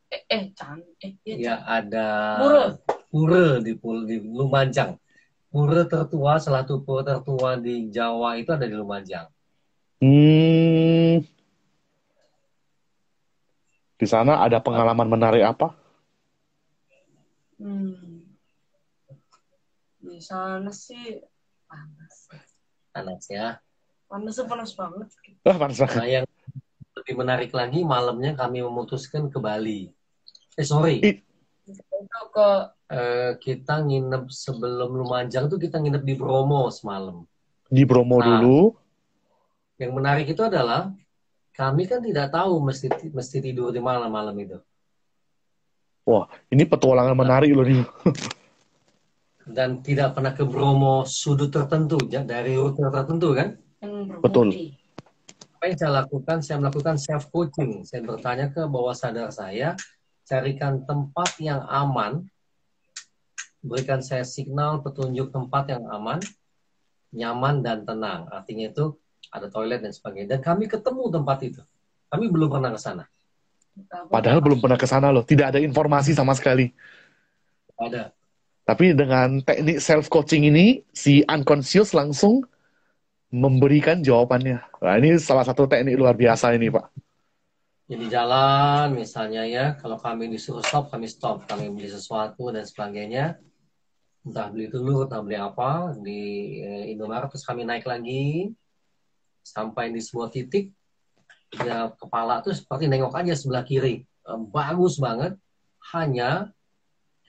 [0.08, 2.06] eh, eh candi eh, iya, ya ada
[2.40, 2.64] Pura.
[3.12, 4.96] pura di, Pul- di Lumajang.
[5.56, 9.24] Pura tertua, salah satu pura tertua di Jawa itu ada di Lumajang.
[10.04, 11.24] Hmm,
[13.96, 15.72] di sana ada pengalaman menarik apa?
[17.56, 18.28] Hmm.
[19.96, 21.24] Di sana sih
[21.64, 22.28] panas.
[22.92, 23.56] Panas ya.
[24.12, 25.08] Panasnya panas banget.
[25.40, 25.96] Wah, panas banget.
[25.96, 26.24] Nah, yang
[27.00, 29.88] lebih menarik lagi, malamnya kami memutuskan ke Bali.
[30.60, 31.24] Eh, sorry.
[31.64, 31.80] Itu
[32.28, 37.26] ke Eh, kita nginep sebelum Lumajang tuh kita nginep di Bromo semalam.
[37.66, 38.38] Di Bromo Nah.
[38.38, 38.78] dulu.
[39.74, 40.94] Yang menarik itu adalah
[41.50, 44.62] kami kan tidak tahu mesti mesti tidur di mana malam itu.
[46.54, 47.82] Ini petualangan menarik loh nih.
[49.42, 53.58] Dan tidak pernah ke Bromo sudut tertentu dari rute tertentu kan.
[54.22, 54.54] Betul.
[55.58, 56.38] Apa yang saya lakukan?
[56.46, 57.82] Saya melakukan self coaching.
[57.82, 59.74] Saya bertanya ke bawah sadar saya,
[60.22, 62.30] carikan tempat yang aman,
[63.62, 66.20] berikan saya signal petunjuk tempat yang aman,
[67.12, 68.28] nyaman dan tenang.
[68.28, 68.96] Artinya itu
[69.32, 70.38] ada toilet dan sebagainya.
[70.38, 71.62] Dan kami ketemu tempat itu.
[72.12, 73.04] Kami belum pernah ke sana.
[74.08, 75.24] Padahal belum pernah ke sana loh.
[75.26, 76.72] Tidak ada informasi sama sekali.
[77.76, 78.12] Ada.
[78.66, 82.42] Tapi dengan teknik self coaching ini, si unconscious langsung
[83.30, 84.58] memberikan jawabannya.
[84.82, 87.05] Nah, ini salah satu teknik luar biasa ini, Pak.
[87.86, 91.46] Jadi jalan misalnya ya, kalau kami disuruh stop, kami stop.
[91.46, 93.38] Kami beli sesuatu dan sebagainya.
[94.26, 95.94] Entah beli telur, entah beli apa.
[96.02, 96.22] Di
[96.66, 98.50] eh, Indomaret, terus kami naik lagi.
[99.46, 100.74] Sampai di sebuah titik.
[101.62, 104.02] Ya, kepala tuh seperti nengok aja sebelah kiri.
[104.02, 105.38] Eh, Bagus banget.
[105.94, 106.50] Hanya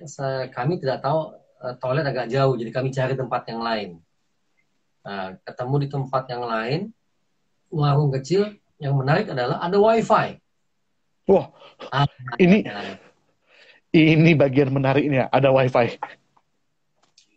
[0.10, 2.58] saya- kami tidak tahu eh, toilet agak jauh.
[2.58, 3.89] Jadi kami cari tempat yang lain.
[5.06, 6.89] Nah, ketemu di tempat yang lain.
[7.70, 8.58] Warung kecil.
[8.82, 10.41] Yang menarik adalah ada wifi.
[11.27, 11.51] Wah,
[11.91, 12.07] Ah,
[12.39, 12.95] ini Nah,
[13.91, 15.27] ini bagian menariknya.
[15.27, 15.99] Ada wifi.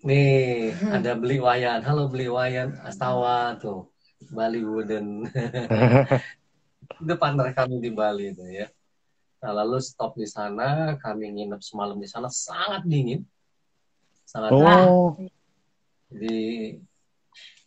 [0.06, 1.82] Nih, ada beli wayan.
[1.82, 2.78] Halo beli wayan.
[2.86, 3.90] Astawa tuh.
[4.30, 5.26] Bali Wooden.
[7.10, 8.70] Depan kami di Bali itu ya.
[9.42, 10.94] Nah, lalu stop di sana.
[11.02, 12.30] Kami nginep semalam di sana.
[12.30, 13.26] Sangat dingin.
[14.22, 15.18] Sangat Oh,
[16.10, 16.78] Jadi,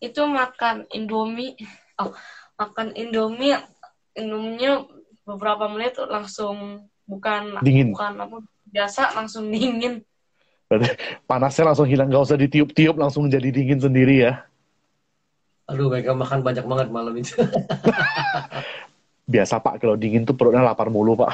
[0.03, 1.55] itu makan Indomie
[1.95, 2.12] oh
[2.59, 3.55] makan Indomie
[4.19, 4.83] Indominya
[5.23, 7.95] beberapa menit tuh langsung bukan Dingin.
[7.95, 8.38] bukan apa
[8.71, 10.03] biasa langsung dingin
[11.25, 12.09] panasnya langsung hilang.
[12.09, 14.33] Nggak usah ditiup-tiup, langsung jadi dingin sendiri ya.
[15.63, 17.39] aduh mereka makan banyak banget malam itu.
[19.33, 19.79] Biasa, Pak.
[19.79, 21.33] Kalau dingin tuh perutnya lapar mulu, Pak.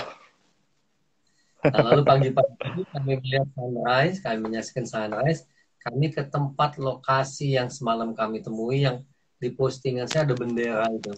[1.66, 5.50] Nah, lalu pagi-pagi kami melihat sunrise, kami menyaksikan sunrise.
[5.82, 9.02] Kami ke tempat lokasi yang semalam kami temui yang
[9.40, 11.16] di postingan saya ada bendera itu.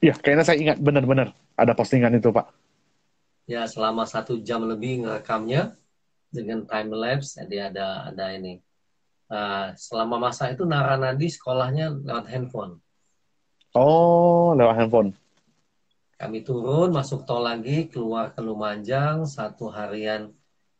[0.00, 2.52] Iya, kayaknya saya ingat benar-benar ada postingan itu, Pak.
[3.46, 5.78] Ya selama satu jam lebih ngerekamnya
[6.34, 7.38] dengan time lapse.
[7.38, 8.60] Jadi ada ada ini
[9.26, 12.78] Nah, selama masa itu Nara Nadi sekolahnya lewat handphone.
[13.74, 15.10] Oh, lewat handphone.
[16.16, 20.32] Kami turun, masuk tol lagi, keluar ke Lumajang, satu harian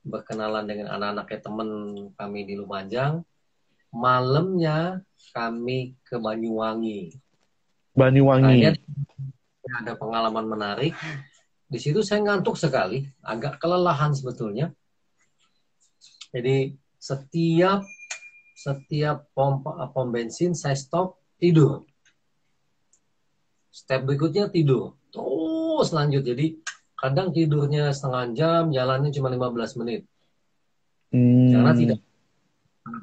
[0.06, 1.68] berkenalan dengan anak-anaknya teman
[2.14, 3.26] kami di Lumajang.
[3.90, 5.02] Malamnya
[5.34, 7.18] kami ke Banyuwangi.
[7.96, 8.76] Banyuwangi.
[9.66, 10.92] Nah, ada pengalaman menarik.
[11.66, 14.70] Di situ saya ngantuk sekali, agak kelelahan sebetulnya.
[16.30, 17.82] Jadi setiap
[18.56, 21.88] setiap pom pom bensin saya stop tidur.
[23.72, 24.94] Step berikutnya tidur.
[25.10, 26.22] Terus lanjut.
[26.22, 26.60] Jadi
[26.96, 30.08] kadang tidurnya setengah jam, jalannya cuma 15 menit.
[31.12, 32.00] Hmm, Karena tidak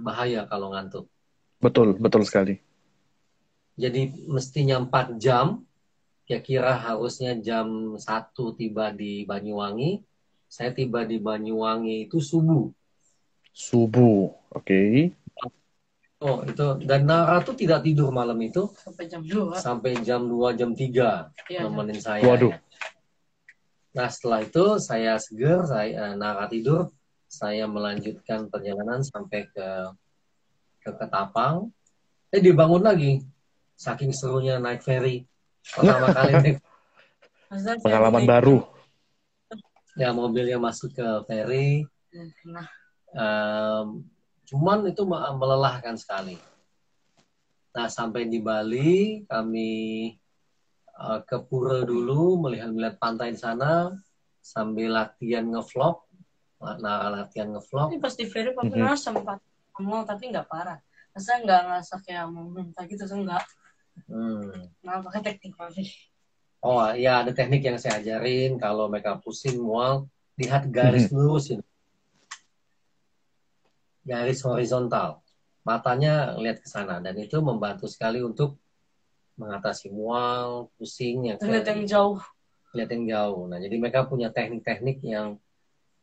[0.01, 1.05] bahaya kalau ngantuk.
[1.59, 2.59] betul, betul sekali.
[3.73, 5.65] Jadi mestinya 4 jam,
[6.29, 10.01] kira-kira harusnya jam 1 tiba di Banyuwangi.
[10.45, 12.69] Saya tiba di Banyuwangi itu subuh.
[13.53, 15.13] Subuh, oke.
[16.23, 20.55] Oh, itu dan Nara tuh tidak tidur malam itu sampai jam 2 sampai jam 2
[20.55, 22.23] jam 3 Iya, nemenin saya.
[22.23, 22.55] Waduh.
[22.55, 22.63] ya.
[23.93, 26.95] Nah, setelah itu saya seger, saya eh, Nara tidur,
[27.27, 29.67] saya melanjutkan perjalanan sampai ke
[30.79, 31.69] ke Ketapang.
[32.31, 33.19] Eh dibangun lagi.
[33.83, 35.27] Saking serunya naik ferry.
[35.67, 36.57] Pertama kali naik
[37.63, 38.57] saya Pengalaman baru.
[39.99, 41.83] ya mobilnya masuk ke ferry.
[42.47, 42.65] Nah,
[43.13, 44.09] Em,
[44.49, 46.33] cuman itu me- melelahkan sekali.
[47.77, 49.71] Nah, sampai di Bali kami
[50.97, 53.93] eh, ke Pura dulu melihat-lihat pantai di sana
[54.41, 56.01] sambil latihan ngevlog.
[56.81, 57.93] Nah, latihan ngevlog.
[57.93, 59.37] tapi pas di ferry papa mm sempat
[59.77, 60.81] ngomong tapi nggak parah.
[61.13, 63.45] Masa nggak ngerasa kayak mau muntah gitu tuh enggak.
[64.09, 64.69] Hmm.
[64.83, 65.85] Nah, pakai teknik papi.
[66.63, 70.07] Oh, ya ada teknik yang saya ajarin kalau mereka pusing mual,
[70.39, 71.65] lihat garis lurus ini.
[74.03, 75.19] Garis horizontal.
[75.63, 78.59] Matanya lihat ke sana dan itu membantu sekali untuk
[79.39, 82.19] mengatasi mual, pusing yang Terlihat yang jauh.
[82.73, 83.43] lihat yang jauh.
[83.47, 85.37] Nah, jadi mereka punya teknik-teknik yang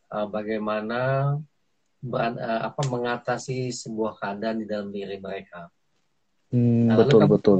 [0.09, 1.35] uh, bagaimana
[2.01, 5.69] beran- uh, apa mengatasi sebuah keadaan di dalam diri mereka.
[6.51, 7.59] Hmm, Nah, betul, kamu- betul.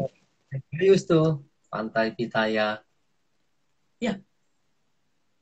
[0.51, 2.83] Serius tuh, Pantai Pitaya.
[4.03, 4.19] Ya.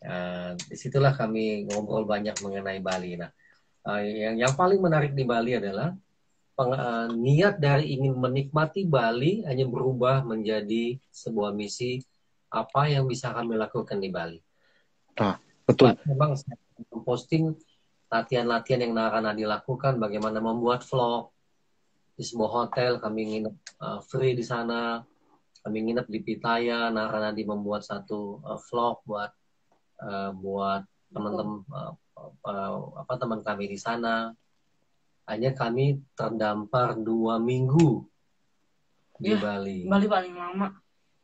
[0.05, 3.16] Nah, di situlah kami ngobrol banyak mengenai Bali.
[3.16, 3.33] Nah,
[3.88, 5.97] uh, yang yang paling menarik di Bali adalah
[6.53, 12.05] peng- uh, niat dari ingin menikmati Bali hanya berubah menjadi sebuah misi
[12.53, 14.38] apa yang bisa kami lakukan di Bali.
[15.64, 15.97] Betul.
[16.09, 16.57] Memang saya
[16.92, 17.53] memposting
[18.09, 21.33] latihan-latihan yang akan dilakukan, bagaimana membuat vlog
[22.18, 25.07] di sebuah hotel, kami nginep uh, free di sana,
[25.62, 29.31] kami nginep di Pitaya, Naranadi membuat satu uh, vlog buat
[30.02, 30.83] uh, buat
[31.14, 31.94] teman-teman uh,
[32.42, 34.35] uh, apa teman kami di sana.
[35.31, 38.02] Hanya kami terdampar dua minggu
[39.22, 39.87] di Ya, Bali.
[39.87, 40.68] Bali paling lama.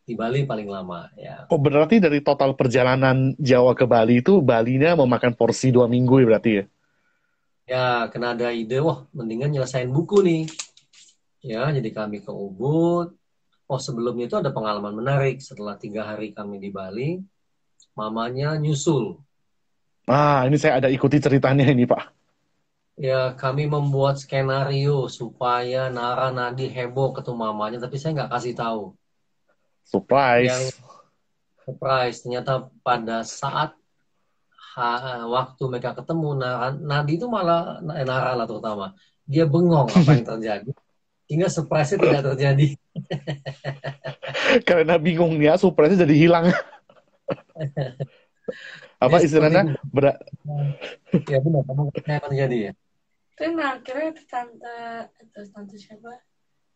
[0.04, 1.48] Di Bali paling lama ya.
[1.48, 6.26] Oh, berarti dari total perjalanan Jawa ke Bali itu, Balinya memakan porsi dua minggu ya
[6.28, 6.64] berarti ya?
[7.64, 10.44] Ya, kena ada ide, wah mendingan nyelesain buku nih.
[11.44, 13.12] Ya, jadi kami ke Ubud.
[13.68, 15.44] Oh, sebelumnya itu ada pengalaman menarik.
[15.44, 17.20] Setelah tiga hari kami di Bali,
[17.92, 19.20] mamanya nyusul.
[20.08, 22.16] Ah, ini saya ada ikuti ceritanya ini, Pak.
[22.96, 28.82] Ya, kami membuat skenario supaya Nara Nadi heboh ketemu mamanya, tapi saya nggak kasih tahu.
[29.84, 30.48] Surprise.
[30.48, 30.64] Yang
[31.64, 33.76] surprise, ternyata pada saat
[34.76, 38.96] ha- waktu mereka ketemu, Nara, Nadi itu malah, eh, Nara lah terutama,
[39.28, 40.72] dia bengong apa yang terjadi.
[41.24, 42.68] Hingga surprise-nya tidak terjadi.
[44.68, 46.44] Karena bingung ya, surprise-nya jadi hilang.
[49.04, 49.62] Apa Dia istilahnya?
[49.72, 50.20] seperti- Ber-
[51.30, 52.72] Ya benar, kamu apa terjadi ya?
[53.34, 54.76] Tapi nah, akhirnya itu tante,
[55.20, 56.12] itu tante siapa?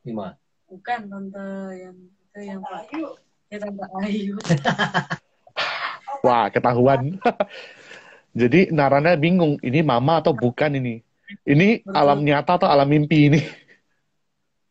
[0.02, 0.34] Gimana?
[0.68, 3.06] Bukan tante yang itu yang Pak Ayu.
[3.48, 4.35] Ya tante Ayu.
[6.27, 7.20] Wah, ketahuan.
[8.35, 11.00] Jadi Narana bingung, ini mama atau bukan ini?
[11.44, 11.92] Ini Betul.
[11.94, 13.40] alam nyata atau alam mimpi ini?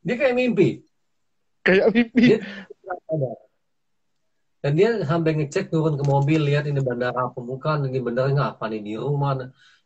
[0.04, 0.82] Dia kayak mimpi.
[1.66, 2.24] Kayak mimpi.
[2.36, 2.39] Dia.
[4.58, 8.52] Dan dia sampai ngecek turun ke mobil, lihat ini bandara apa bukan, ini bandara nggak
[8.58, 9.38] apa nih di rumah.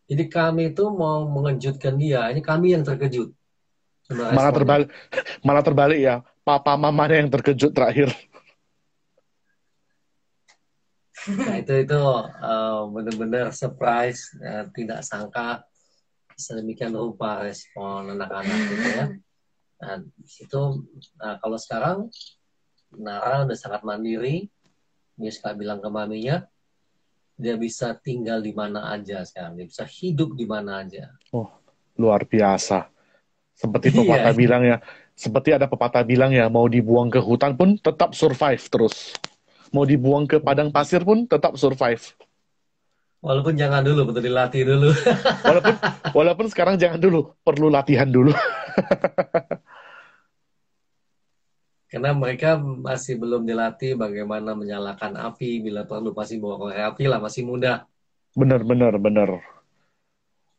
[0.08, 3.36] Jadi kami itu mau mengejutkan dia, ini kami yang terkejut.
[4.12, 4.88] Malah terbalik,
[5.46, 6.16] malah terbalik ya.
[6.42, 8.10] Papa mamanya yang terkejut terakhir.
[11.30, 15.62] Nah, itu itu uh, benar-benar surprise, uh, tidak sangka
[16.34, 19.06] sedemikian rupa respon anak-anak gitu ya.
[19.82, 20.86] Nah, di situ
[21.18, 21.98] nah, kalau sekarang
[22.94, 24.52] Nara udah sangat mandiri,
[25.16, 26.44] dia suka bilang ke maminya,
[27.40, 31.10] dia bisa tinggal di mana aja sekarang, dia bisa hidup di mana aja.
[31.96, 32.92] Luar biasa.
[33.56, 33.98] Seperti Iya.
[34.04, 34.78] pepatah bilang ya,
[35.16, 39.16] seperti ada pepatah bilang ya, mau dibuang ke hutan pun tetap survive terus.
[39.72, 42.04] Mau dibuang ke padang pasir pun tetap survive.
[43.22, 44.90] Walaupun jangan dulu, betul dilatih dulu.
[45.46, 45.76] Walaupun
[46.12, 48.34] walaupun sekarang jangan dulu, perlu latihan dulu.
[51.92, 57.20] Karena mereka masih belum dilatih bagaimana menyalakan api, bila perlu pasti bawa korek api lah,
[57.20, 57.84] masih muda.
[58.32, 59.44] Bener, bener, bener.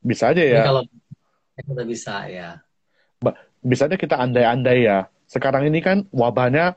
[0.05, 0.83] Bisa aja Tapi ya, kalau
[1.57, 2.61] kita bisa ya.
[3.65, 5.09] bisa aja kita andai-andai ya.
[5.25, 6.77] Sekarang ini kan wabahnya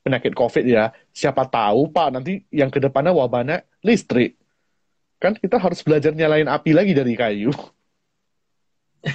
[0.00, 0.96] penyakit COVID ya.
[1.12, 4.40] Siapa tahu Pak nanti yang ke depannya wabahnya listrik.
[5.20, 7.52] Kan kita harus belajar nyalain api lagi dari kayu.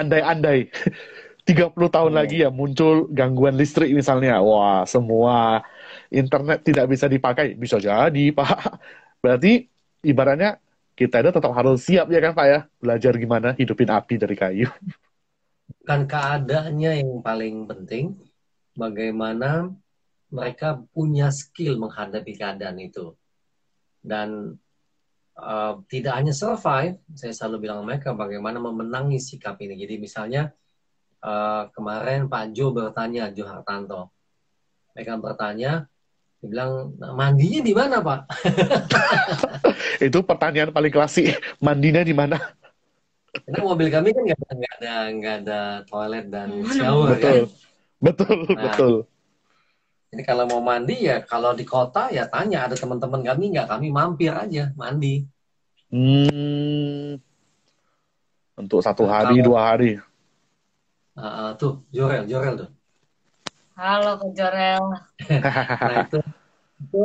[0.00, 0.72] Andai-andai.
[1.44, 2.18] 30 tahun Iya.
[2.18, 4.40] lagi ya muncul gangguan listrik misalnya.
[4.40, 5.60] Wah, semua
[6.08, 7.52] internet tidak bisa dipakai.
[7.54, 8.80] Bisa jadi, Pak.
[9.20, 9.68] Berarti
[10.04, 10.56] ibaratnya
[10.96, 12.60] kita itu tetap harus siap ya kan, Pak ya?
[12.80, 14.68] Belajar gimana hidupin api dari kayu.
[15.84, 18.16] Bukan keadaannya yang paling penting,
[18.72, 19.68] bagaimana
[20.32, 23.12] mereka punya skill menghadapi keadaan itu.
[24.00, 24.56] Dan
[25.36, 29.76] eh, tidak hanya survive, saya selalu bilang mereka bagaimana memenangi sikap ini.
[29.76, 30.48] Jadi misalnya
[31.24, 34.12] eh, kemarin Pak Jo bertanya, Jo Hartanto,
[34.92, 35.88] mereka bertanya,
[36.38, 38.20] dia bilang "Nah, mandinya di mana Pak?
[40.06, 41.32] Itu pertanyaan paling klasik.
[41.58, 42.36] Mandinya di mana?
[43.34, 47.18] Karena mobil kami kan nggak ada nggak ada nggak ada toilet dan shower kan.
[47.18, 47.40] Betul.
[47.98, 48.62] Betul, Nah.
[48.68, 48.94] betul.
[50.12, 53.88] Jadi kalau mau mandi ya kalau di kota ya tanya ada teman-teman kami nggak kami
[53.90, 55.24] mampir aja mandi.
[55.90, 57.18] Hmm.
[58.54, 59.90] Untuk satu Nah, hari, kalau- dua hari.
[61.14, 62.70] Ah, ah, tuh Jorel Jorel tuh.
[63.78, 64.84] Halo Kak Jorel.
[65.88, 66.18] Nah itu
[66.82, 66.98] itu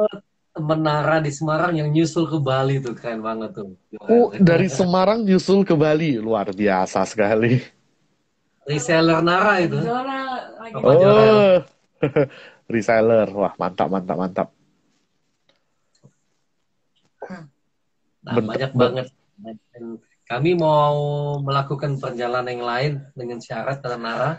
[0.50, 3.78] temen Nara di Semarang yang nyusul ke Bali tuh keren banget tuh.
[3.94, 4.10] Jorel.
[4.10, 6.18] Oh, dari Semarang nyusul ke Bali.
[6.18, 7.62] Luar biasa sekali.
[8.66, 9.78] reseller Nara itu.
[9.78, 10.26] Jorel
[10.58, 10.74] lagi.
[10.74, 11.34] Apa Jorel?
[11.38, 11.54] Oh,
[12.74, 13.28] reseller.
[13.30, 14.48] Wah, mantap, mantap, mantap.
[18.26, 19.06] Nah, Ben- banyak banget.
[20.30, 20.94] Dan kami mau
[21.42, 24.38] melakukan perjalanan yang lain dengan syarat kata Nara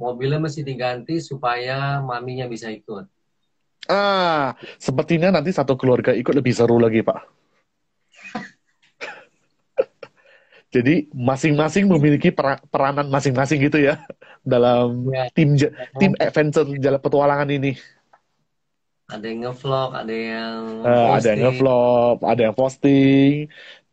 [0.00, 3.04] mobilnya mesti diganti supaya maminya bisa ikut.
[3.92, 7.28] Ah, sepertinya nanti satu keluarga ikut lebih seru lagi, Pak.
[10.74, 14.00] Jadi masing-masing memiliki pera- peranan masing-masing gitu ya
[14.40, 15.28] dalam Ya.
[15.36, 17.76] tim ja- tim adventure jalan petualangan ini.
[19.08, 23.48] Ada yang ngevlog, ada yang Eh, ada yang ngevlog, ada yang posting,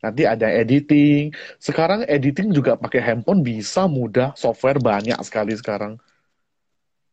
[0.06, 1.34] nanti ada editing.
[1.58, 5.98] Sekarang editing juga pakai handphone bisa mudah, software banyak sekali sekarang.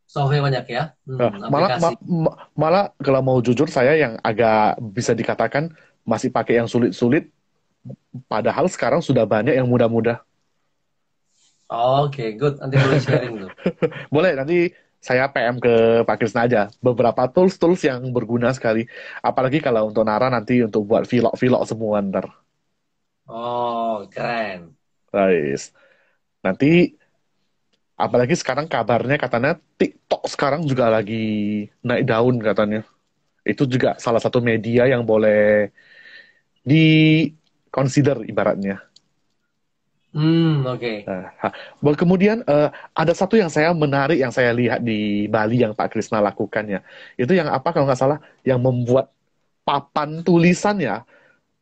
[0.05, 4.77] Software banyak ya, Hmm, Nah, malah ma- ma- malah kalau mau jujur saya yang agak
[4.93, 5.73] bisa dikatakan
[6.05, 7.33] masih pakai yang sulit-sulit,
[8.29, 10.21] padahal sekarang sudah banyak yang mudah-mudah.
[11.73, 12.61] Oke, good.
[12.61, 13.51] Nanti boleh sharing tuh.
[14.15, 14.69] Boleh nanti
[15.01, 18.85] saya PM ke Pak Krisna aja beberapa tools-tools yang berguna sekali.
[19.25, 22.29] Apalagi kalau untuk Nara nanti untuk buat vlog-vlog semua ntar.
[23.29, 24.75] Oh, keren.
[25.13, 25.71] Guys.
[26.43, 26.97] Nanti
[27.95, 32.83] apalagi sekarang kabarnya katanya TikTok sekarang juga lagi naik daun katanya.
[33.43, 35.71] Itu juga salah satu media yang boleh
[36.63, 37.27] di
[37.71, 38.83] consider ibaratnya.
[40.13, 41.09] Hmm, oke.
[41.09, 41.49] Nah, ha.
[41.81, 45.89] Bah, kemudian eh, ada satu yang saya menarik yang saya lihat di Bali yang Pak
[45.89, 46.81] Krisna lakukan ya.
[47.17, 49.09] Itu yang apa kalau nggak salah yang membuat
[49.65, 51.09] papan tulisan ya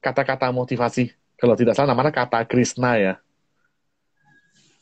[0.03, 1.20] kata-kata motivasi.
[1.41, 3.15] Kalau tidak salah namanya kata Krisna ya.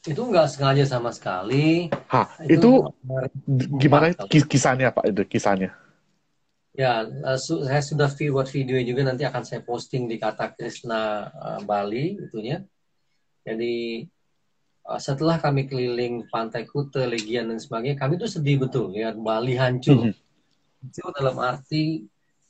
[0.02, 1.86] Itu nggak sengaja sama sekali.
[2.10, 2.82] Hah, itu
[3.46, 4.26] d- gimana Empat.
[4.26, 5.70] ki- kisahnya Pak itu kisahnya?
[6.74, 11.30] Ya, eh, su- saya sudah buat video juga nanti akan saya posting di kata Krishna
[11.30, 12.62] eh, Bali itunya.
[13.46, 14.06] Jadi
[14.82, 19.54] eh, setelah kami keliling Pantai Kute, Legian dan sebagainya, kami tuh sedih betul ya Bali
[19.54, 20.10] hancur.
[20.10, 20.14] Mhm.
[20.78, 22.06] Hancur dalam arti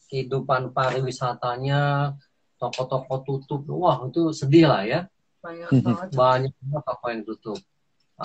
[0.08, 2.12] kehidupan pariwisatanya,
[2.58, 3.62] toko-toko tutup.
[3.70, 5.00] Wah, itu sedih lah ya.
[5.40, 6.08] Banyak banget.
[6.12, 7.58] Banyak banget toko yang tutup.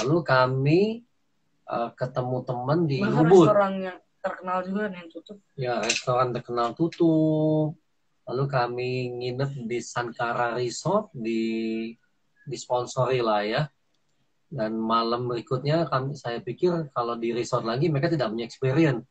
[0.02, 0.82] Lalu kami
[1.70, 3.46] eh, ketemu teman di Bahkan Ubud.
[3.46, 5.38] restoran yang terkenal juga yang tutup.
[5.54, 7.78] Ya, restoran terkenal tutup.
[8.24, 11.92] Lalu kami nginep di Sankara Resort di
[12.48, 13.64] disponsori lah ya.
[14.54, 19.04] Dan malam berikutnya kami saya pikir kalau di resort lagi mereka tidak punya experience.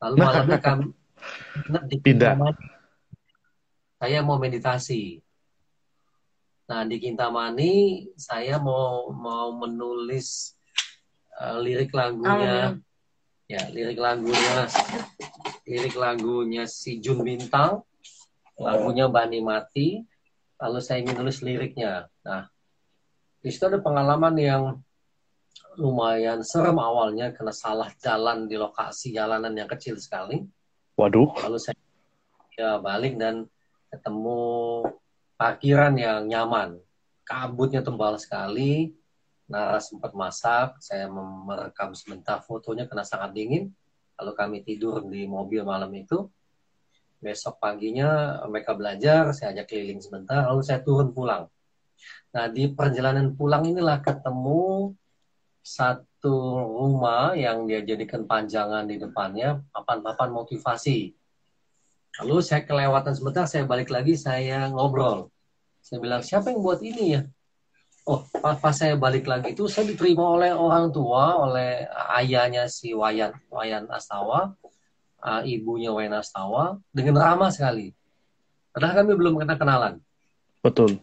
[0.00, 0.84] Lalu malamnya kami
[1.68, 2.34] nginep di Pindah.
[4.06, 5.18] Saya mau meditasi.
[6.70, 10.54] Nah, di Kintamani saya mau mau menulis
[11.34, 12.86] eh, lirik lagunya Amin.
[13.50, 14.70] ya lirik lagunya
[15.66, 17.82] lirik lagunya si Jun Bintang
[18.54, 20.06] lagunya Bani Mati
[20.62, 22.46] lalu saya ingin nulis liriknya nah
[23.42, 24.62] Di situ ada pengalaman yang
[25.82, 30.46] lumayan serem awalnya karena salah jalan di lokasi jalanan yang kecil sekali.
[30.94, 31.30] Waduh.
[31.42, 31.78] Lalu saya
[32.58, 33.46] ya balik dan
[33.90, 34.40] ketemu
[35.36, 36.80] parkiran yang nyaman.
[37.26, 38.94] Kabutnya tebal sekali.
[39.46, 40.78] Nara sempat masak.
[40.82, 43.70] Saya merekam sebentar fotonya karena sangat dingin.
[44.16, 46.26] Lalu kami tidur di mobil malam itu.
[47.16, 51.48] Besok paginya mereka belajar, saya ajak keliling sebentar, lalu saya turun pulang.
[52.36, 54.92] Nah, di perjalanan pulang inilah ketemu
[55.64, 61.16] satu rumah yang dia jadikan panjangan di depannya, papan-papan motivasi.
[62.24, 65.28] Lalu saya kelewatan sebentar, saya balik lagi, saya ngobrol.
[65.84, 67.22] Saya bilang, siapa yang buat ini ya?
[68.06, 71.84] Oh, pas, pas saya balik lagi itu, saya diterima oleh orang tua, oleh
[72.22, 74.54] ayahnya si Wayan, Wayan Astawa,
[75.26, 77.90] uh, ibunya Wayan Astawa, dengan ramah sekali.
[78.70, 79.94] Padahal kami belum pernah kenalan.
[80.62, 81.02] Betul.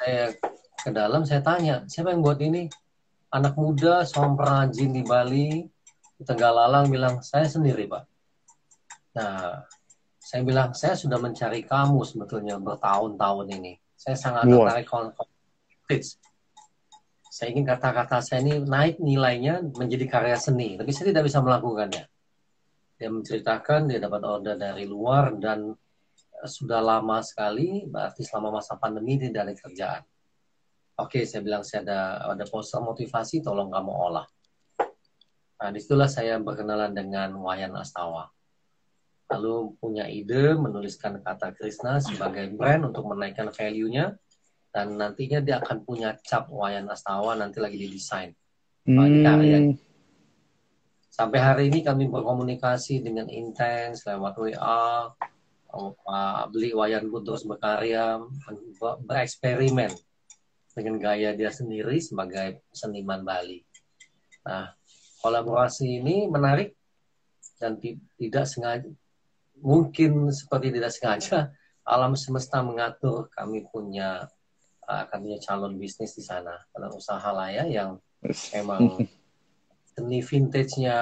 [0.00, 0.32] Saya
[0.80, 2.66] ke dalam, saya tanya, siapa yang buat ini?
[3.30, 5.62] Anak muda, seorang perajin di Bali,
[6.16, 8.04] di Tenggalalang bilang, saya sendiri, Pak.
[9.20, 9.68] Nah,
[10.30, 13.74] saya bilang, saya sudah mencari kamu sebetulnya bertahun-tahun ini.
[13.98, 16.06] Saya sangat tertarik konflik.
[17.26, 22.06] Saya ingin kata-kata saya ini naik nilainya menjadi karya seni, tapi saya tidak bisa melakukannya.
[22.94, 25.74] Dia menceritakan dia dapat order dari luar dan
[26.38, 30.02] eh, sudah lama sekali, berarti selama masa pandemi tidak ada kerjaan.
[30.94, 32.00] Oke, saya bilang saya ada
[32.38, 34.26] ada poster motivasi, tolong kamu olah.
[35.58, 38.30] Nah, di situlah saya berkenalan dengan Wayan Astawa.
[39.30, 44.18] Lalu punya ide menuliskan kata Krishna sebagai brand untuk menaikkan value-nya
[44.74, 48.34] dan nantinya dia akan punya cap Wayan Astawa nanti lagi didesain.
[48.86, 49.58] Karya.
[49.70, 49.78] Hmm,
[51.10, 55.10] Sampai hari ini kami berkomunikasi dengan intens lewat WA,
[56.50, 58.18] Beli Wayan terus berkarya,
[58.78, 59.94] ber- bereksperimen
[60.74, 63.62] dengan gaya dia sendiri sebagai seniman Bali.
[64.46, 64.74] Nah,
[65.20, 66.74] kolaborasi ini menarik
[67.60, 68.88] dan ti- tidak sengaja,
[69.60, 71.38] mungkin seperti tidak sengaja,
[71.84, 74.28] alam semesta mengatur kami punya
[74.88, 78.00] uh, kami punya calon bisnis di sana, karena usaha laya yang
[78.56, 79.04] memang
[79.92, 80.98] seni vintage-nya,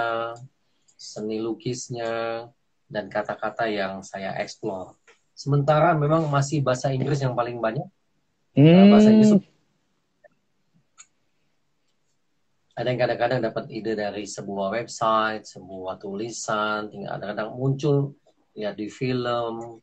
[0.99, 2.47] seni lukisnya,
[2.91, 4.99] dan kata-kata yang saya explore.
[5.39, 7.87] Sementara memang masih bahasa Inggris yang paling banyak.
[8.59, 9.39] Hmm, bahasa Inggris
[12.79, 18.15] ada yang kadang-kadang dapat ide dari sebuah website, sebuah tulisan, tinggal kadang-kadang muncul
[18.59, 19.79] ya di film.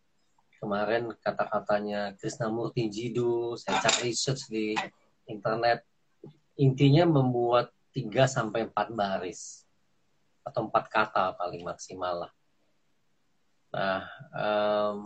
[0.59, 4.75] Kemarin kata-katanya Krishnamurti Jidu, saya cari research di
[5.31, 5.87] internet.
[6.59, 9.63] Intinya membuat 3 sampai 4 baris
[10.43, 12.31] atau 4 kata paling maksimal lah.
[13.75, 14.01] Nah,
[14.31, 14.97] em,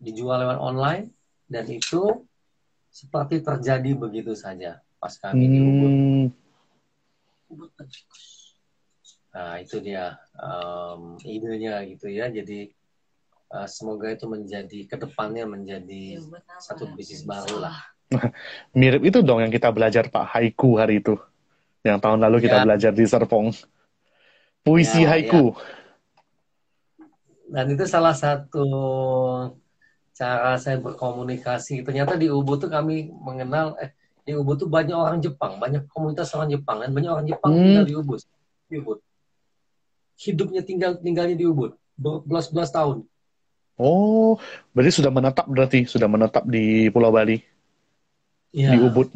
[0.00, 1.12] dijual lewat online
[1.44, 2.24] dan itu
[2.88, 6.32] seperti terjadi begitu saja pas kami hmm,
[9.30, 12.26] Nah, itu dia em, idenya gitu ya.
[12.32, 12.79] Jadi
[13.50, 16.22] eh, semoga itu menjadi ke depannya menjadi
[16.58, 17.76] satu bisnis baru lah.
[18.74, 21.14] mirip itu dong yang kita belajar Pak haiku hari itu.
[21.86, 22.64] Yang tahun lalu kita Ya.
[22.66, 23.54] belajar di Serpong.
[24.60, 25.56] Puisi Ya, haiku.
[27.50, 28.66] Dan itu salah satu
[30.14, 31.82] cara saya berkomunikasi.
[31.82, 33.90] Ternyata di Ubud tuh kami mengenal eh
[34.22, 37.62] di Ubud tuh banyak orang Jepang, banyak komunitas orang Jepang dan banyak orang Jepang Hmm.
[37.64, 38.20] tinggal di Ubud.
[38.70, 38.98] Di Ubud.
[40.20, 43.09] Hidupnya tinggal tinggalnya di Ubud berbelas-belas tahun.
[43.80, 44.36] Oh,
[44.76, 47.40] berarti sudah menetap berarti sudah menetap di Pulau Bali
[48.50, 48.74] Ya.
[48.74, 49.08] di Ubud.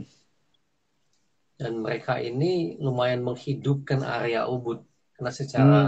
[1.58, 4.82] Dan mereka ini lumayan menghidupkan area Ubud
[5.14, 5.80] karena secara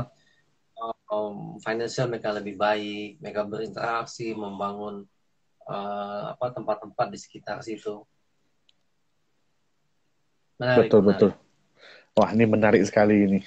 [1.11, 5.07] um, financial mereka lebih baik, mereka berinteraksi, membangun
[5.66, 8.03] uh, apa tempat-tempat di sekitar situ.
[10.59, 11.11] Menarik, Betul, menarik.
[11.14, 11.31] betul.
[12.16, 13.41] Wah, ini menarik sekali ini.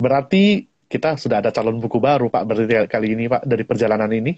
[0.00, 4.32] Berarti kita sudah ada calon buku baru, Pak, berarti kali ini, Pak, dari perjalanan ini.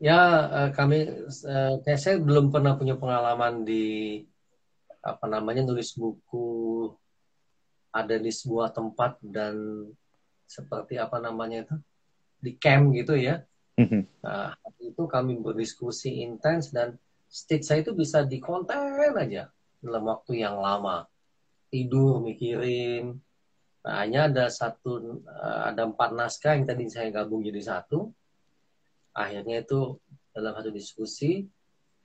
[0.00, 0.98] Ya, eh, kami
[1.28, 4.16] eh, kayak saya belum pernah punya pengalaman di
[5.04, 6.88] apa namanya nulis buku
[7.92, 9.84] ada di sebuah tempat dan
[10.48, 11.76] seperti apa namanya itu
[12.40, 13.44] di camp gitu ya.
[13.76, 14.24] Mhm.
[14.24, 16.96] Nah, itu kami berdiskusi intens dan
[17.28, 19.52] stage saya itu bisa dikonten aja
[19.84, 21.04] dalam waktu yang lama.
[21.68, 23.20] Tidur, mikirin.
[23.84, 28.08] Nah, hanya ada satu, eh, ada empat naskah yang tadi saya gabung jadi satu.
[29.14, 29.98] Akhirnya itu
[30.30, 31.42] dalam satu diskusi,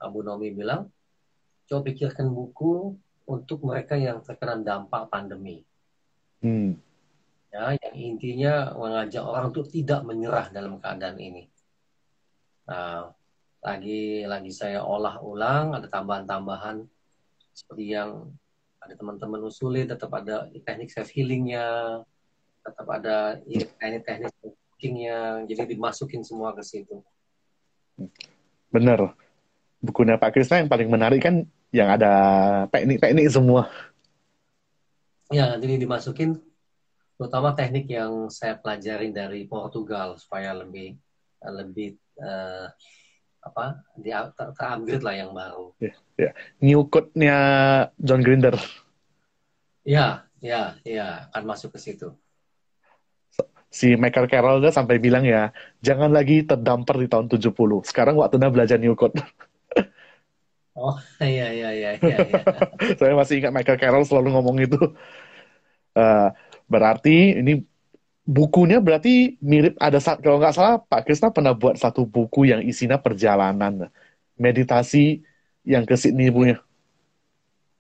[0.02, 0.90] Abu Nomi bilang,
[1.70, 2.94] coba pikirkan buku
[3.26, 5.66] untuk mereka yang terkena dampak pandemi.
[6.46, 6.78] Hmm.
[7.50, 11.48] ya yang intinya mengajak orang untuk tidak menyerah dalam keadaan ini.
[12.68, 13.10] Nah,
[13.64, 16.84] lagi lagi saya olah ulang, ada tambahan-tambahan
[17.56, 18.28] seperti yang
[18.84, 22.04] ada teman-teman usuli tetap ada teknik self healingnya
[22.62, 23.40] tetap ada
[23.80, 24.35] teknik-teknik
[24.76, 27.00] coachingnya jadi dimasukin semua ke situ
[28.68, 29.16] bener
[29.80, 32.12] bukunya Pak Krisna yang paling menarik kan yang ada
[32.76, 33.72] teknik-teknik semua
[35.32, 36.36] ya jadi dimasukin
[37.16, 41.00] terutama teknik yang saya pelajari dari Portugal supaya lebih
[41.40, 42.68] lebih uh,
[43.46, 45.70] apa di terupgrade lah yang baru.
[45.78, 46.32] Ya, ya.
[46.60, 47.38] New code-nya
[48.02, 48.58] John Grinder.
[49.86, 52.10] Ya, ya, ya akan masuk ke situ.
[53.76, 55.52] Si Michael Carroll dia sampai bilang ya,
[55.84, 57.84] jangan lagi terdampar di tahun 70.
[57.84, 59.20] Sekarang waktunya belajar new code.
[60.76, 61.92] Oh, iya, iya, iya.
[62.04, 62.40] iya, iya.
[63.00, 64.76] Saya masih ingat Michael Carroll selalu ngomong itu.
[65.96, 66.28] Uh,
[66.68, 67.64] berarti ini
[68.28, 73.00] bukunya berarti mirip ada kalau nggak salah Pak Krisna pernah buat satu buku yang isinya
[73.00, 73.88] perjalanan
[74.36, 75.24] meditasi
[75.64, 76.60] yang ke Sydney punya.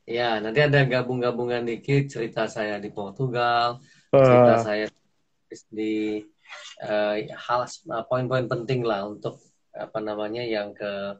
[0.07, 4.63] Ya, nanti ada gabung-gabungan dikit cerita saya di Portugal, cerita uh.
[4.63, 4.85] saya
[5.71, 6.23] di
[6.83, 7.65] uh, hal
[8.11, 9.39] poin-poin penting lah untuk
[9.75, 11.19] apa namanya yang ke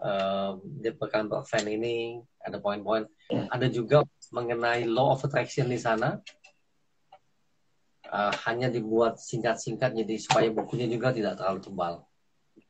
[0.00, 3.04] uh, di pekan fan ini ada poin-poin.
[3.28, 6.20] Ada juga mengenai law of attraction di sana
[8.10, 11.94] uh, hanya dibuat singkat-singkat jadi supaya bukunya juga tidak terlalu tebal.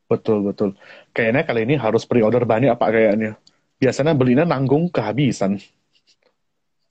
[0.06, 0.78] Betul betul.
[1.10, 3.34] Kayaknya kali ini harus pre-order banyak apa kayaknya.
[3.76, 5.58] Biasanya belinya nanggung kehabisan.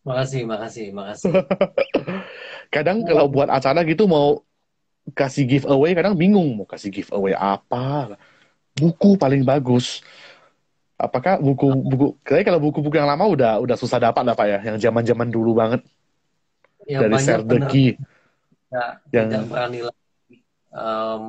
[0.06, 1.34] Makasih, makasih, makasih.
[2.76, 3.06] kadang oh.
[3.10, 4.46] kalau buat acara gitu mau
[5.18, 8.14] kasih giveaway, kadang bingung mau kasih giveaway apa.
[8.78, 10.06] Buku paling bagus.
[10.96, 14.60] Apakah buku buku kayak kalau buku-buku yang lama udah udah susah dapat lah pak ya,
[14.72, 15.82] yang zaman-zaman dulu banget.
[16.86, 20.36] Ya, dari Serdeki tidak, yang tidak berani lagi.
[20.70, 21.22] Um,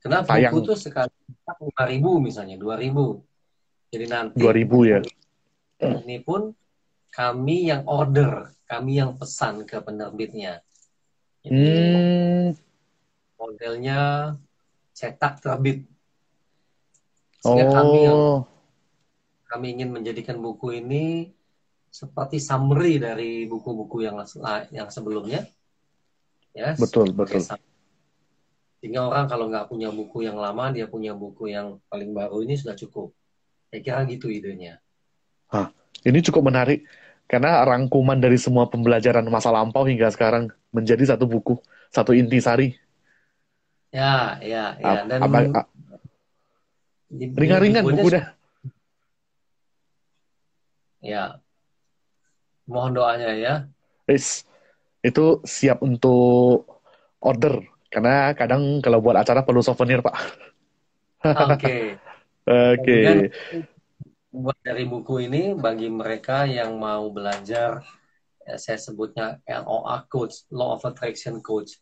[0.00, 0.52] kenapa Sayang.
[0.56, 1.12] buku tuh sekali
[1.60, 3.20] lima ribu misalnya dua ribu.
[3.92, 5.04] Jadi nanti dua ribu ya.
[5.82, 6.54] Ini pun
[7.12, 10.64] kami yang order, kami yang pesan ke penerbitnya.
[11.44, 12.46] Jadi hmm.
[13.36, 14.00] modelnya
[14.96, 15.84] cetak terbit.
[17.44, 17.74] Sehingga oh.
[17.76, 18.20] kami yang
[19.52, 21.28] kami ingin menjadikan buku ini
[21.92, 24.16] seperti summary dari buku-buku yang
[24.72, 25.44] yang sebelumnya
[26.56, 27.44] ya betul betul
[28.80, 32.56] sehingga orang kalau nggak punya buku yang lama dia punya buku yang paling baru ini
[32.56, 33.12] sudah cukup
[33.68, 34.80] saya kira gitu idenya
[35.52, 35.68] Hah,
[36.08, 36.88] ini cukup menarik
[37.32, 41.56] karena rangkuman dari semua pembelajaran masa lampau hingga sekarang menjadi satu buku
[41.88, 42.76] satu intisari
[43.88, 45.48] ya ya ya dan
[47.08, 48.36] ringan-ringan buku dah
[51.00, 51.40] ya
[52.68, 53.54] mohon doanya ya
[54.10, 54.44] Is,
[55.00, 56.66] itu siap untuk
[57.22, 60.16] order karena kadang kalau buat acara perlu souvenir pak.
[61.22, 61.96] Oke.
[62.74, 63.30] Oke.
[64.32, 67.84] Buat dari buku ini bagi mereka yang mau belajar
[68.42, 71.78] ya saya sebutnya LOA coach, Law of Attraction coach.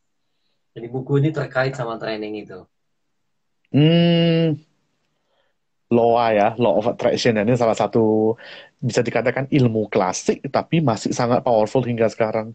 [0.75, 2.59] Jadi buku ini terkait sama training itu.
[3.71, 4.59] Hmm,
[5.91, 8.35] LOA ya, Law of Attraction ini salah satu
[8.83, 12.55] bisa dikatakan ilmu klasik tapi masih sangat powerful hingga sekarang.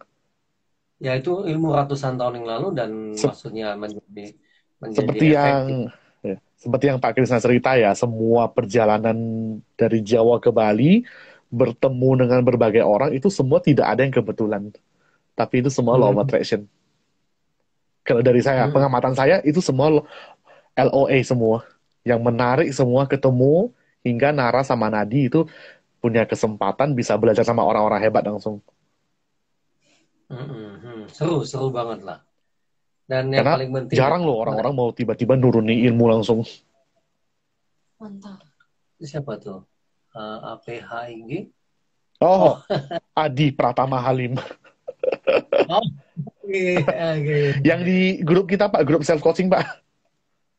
[1.00, 2.90] Ya itu ilmu ratusan tahun yang lalu dan
[3.20, 4.32] Se maksudnya menjadi
[4.80, 5.36] menjadi seperti efektif.
[5.36, 5.64] yang
[6.26, 9.16] ya, seperti yang Pak Krisna cerita ya, semua perjalanan
[9.78, 11.06] dari Jawa ke Bali
[11.54, 14.74] bertemu dengan berbagai orang itu semua tidak ada yang kebetulan.
[15.38, 16.02] Tapi itu semua hmm.
[16.02, 16.24] law of hmm.
[16.26, 16.62] attraction.
[18.02, 18.74] Kalau dari saya, hmm.
[18.74, 20.04] pengamatan saya itu semua
[20.74, 21.62] LOA semua.
[22.06, 23.74] Yang menarik semua ketemu
[24.06, 25.46] hingga Nara sama Nadi itu
[26.02, 28.62] punya kesempatan bisa belajar sama orang-orang hebat langsung.
[30.30, 32.25] Hmm, seru, seru banget lah.
[33.06, 36.42] Dan yang Karena paling penting jarang loh orang-orang mau tiba-tiba nuruni ilmu langsung.
[38.02, 38.42] Mantap.
[38.98, 39.62] Siapa tuh?
[40.16, 41.30] Uh, eh, APHIG?
[42.24, 42.56] Oh, oh.
[43.24, 44.34] Adi Pratama Halim.
[45.70, 45.86] oh,
[46.42, 47.46] okay, okay.
[47.62, 49.86] Yang di grup kita Pak, grup self coaching Pak.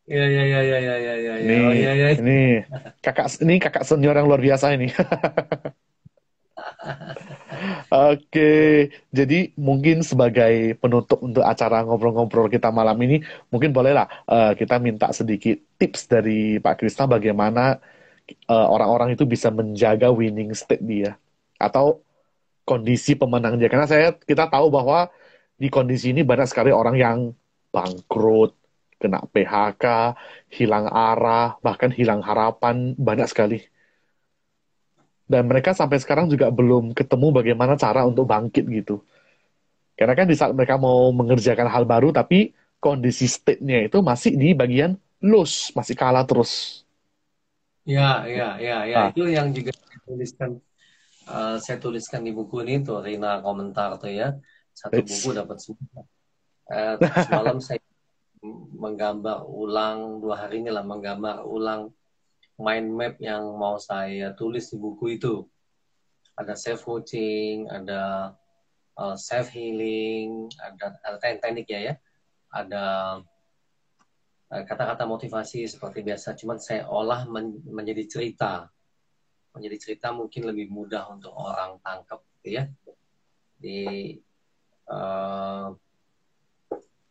[0.07, 1.34] Iya iya iya iya iya iya iya.
[1.42, 2.09] Ini, oh, iya, iya.
[2.14, 2.62] ini
[3.03, 4.86] kakak ini kakak senior yang luar biasa ini.
[7.91, 8.53] Oke,
[9.11, 15.11] jadi mungkin sebagai penutup untuk acara ngobrol-ngobrol kita malam ini, mungkin bolehlah uh, kita minta
[15.11, 17.79] sedikit tips dari Pak Krisna bagaimana
[18.51, 21.19] uh, orang-orang itu bisa menjaga winning state dia
[21.59, 22.03] atau
[22.67, 23.71] kondisi pemenang dia.
[23.71, 25.11] Karena saya kita tahu bahwa
[25.57, 27.19] di kondisi ini banyak sekali orang yang
[27.71, 28.53] bangkrut,
[28.99, 29.85] kena PHK,
[30.53, 33.64] hilang arah, bahkan hilang harapan, banyak sekali
[35.27, 39.03] dan mereka sampai sekarang juga belum ketemu bagaimana cara untuk bangkit gitu.
[39.99, 44.55] Karena kan di saat mereka mau mengerjakan hal baru, tapi kondisi state-nya itu masih di
[44.55, 46.85] bagian lose, masih kalah terus.
[47.87, 48.97] Ya, ya, ya, ya.
[48.99, 49.09] Nah.
[49.11, 50.62] Itu yang juga dituliskan
[51.31, 54.35] uh, saya tuliskan di buku ini tuh Rina komentar tuh ya
[54.74, 55.11] satu Eits.
[55.11, 56.03] buku dapat semua.
[56.66, 57.83] Uh, semalam saya
[58.77, 61.91] menggambar ulang dua hari ini lah menggambar ulang
[62.57, 65.44] mind map yang mau saya tulis di buku itu.
[66.36, 68.32] Ada self coaching, ada
[68.96, 71.94] uh, self healing, ada, ada teknik ya ya,
[72.52, 72.84] ada
[74.52, 76.36] uh, kata-kata motivasi seperti biasa.
[76.36, 78.68] Cuman saya olah men menjadi cerita,
[79.57, 82.64] menjadi cerita mungkin lebih mudah untuk orang tangkap, gitu ya.
[83.57, 83.80] Di
[84.92, 85.72] uh,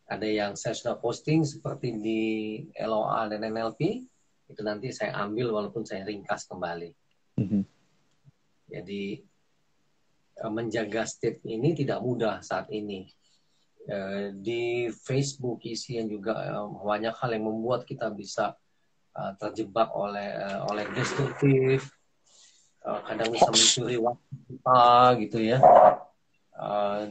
[0.06, 2.22] ada yang sudah posting seperti di
[2.78, 4.06] LOA dan NLP
[4.46, 6.90] itu nanti saya ambil walaupun saya ringkas kembali.
[7.42, 7.62] Mhm.
[8.70, 9.02] Jadi
[10.36, 13.06] eh, menjaga state ini tidak mudah saat ini.
[13.86, 18.58] Eh, Di Facebook isian juga eh, banyak hal yang membuat kita bisa
[19.40, 21.88] terjebak oleh eh, oleh destruktif.
[22.86, 24.84] Kadang bisa mencuri waktu kita
[25.26, 25.58] gitu ya.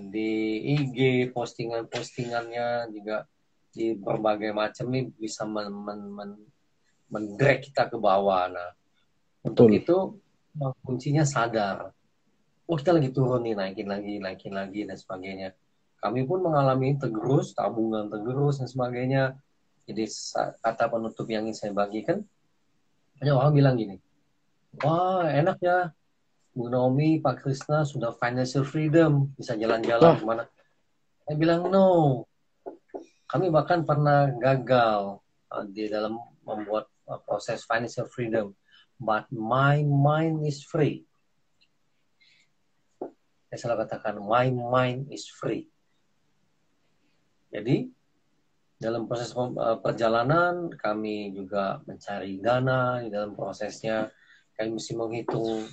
[0.08, 0.32] Di
[0.72, 3.28] IG postingan-postingannya juga
[3.76, 6.32] di berbagai macam ini bisa men, men, men,
[7.10, 8.50] mendrag kita ke bawah.
[8.50, 8.72] Nah,
[9.46, 9.80] untuk Betul.
[9.80, 9.98] itu
[10.82, 11.92] kuncinya sadar.
[12.66, 15.54] Oh, kita lagi turun nih, naikin lagi, naikin lagi, dan sebagainya.
[16.02, 19.24] Kami pun mengalami tergerus, tabungan tergerus, dan sebagainya.
[19.86, 20.10] Jadi,
[20.66, 22.26] kata penutup yang ingin saya bagikan,
[23.22, 24.02] banyak orang bilang gini,
[24.82, 25.94] wah enak ya,
[26.58, 30.44] Bu Naomi, Pak Krisna sudah financial freedom, bisa jalan-jalan ke mana.
[31.28, 32.24] Saya bilang, no.
[33.30, 35.20] Kami bahkan pernah gagal
[35.52, 36.88] uh, di dalam membuat
[37.26, 38.54] proses financial freedom
[39.00, 41.04] but my mind is free.
[43.52, 45.68] Saya selalu katakan, my mind is free.
[47.52, 47.88] Jadi,
[48.76, 54.12] dalam proses uh, perjalanan, kami juga mencari dana di dalam prosesnya.
[54.56, 55.68] Kami mesti menghitung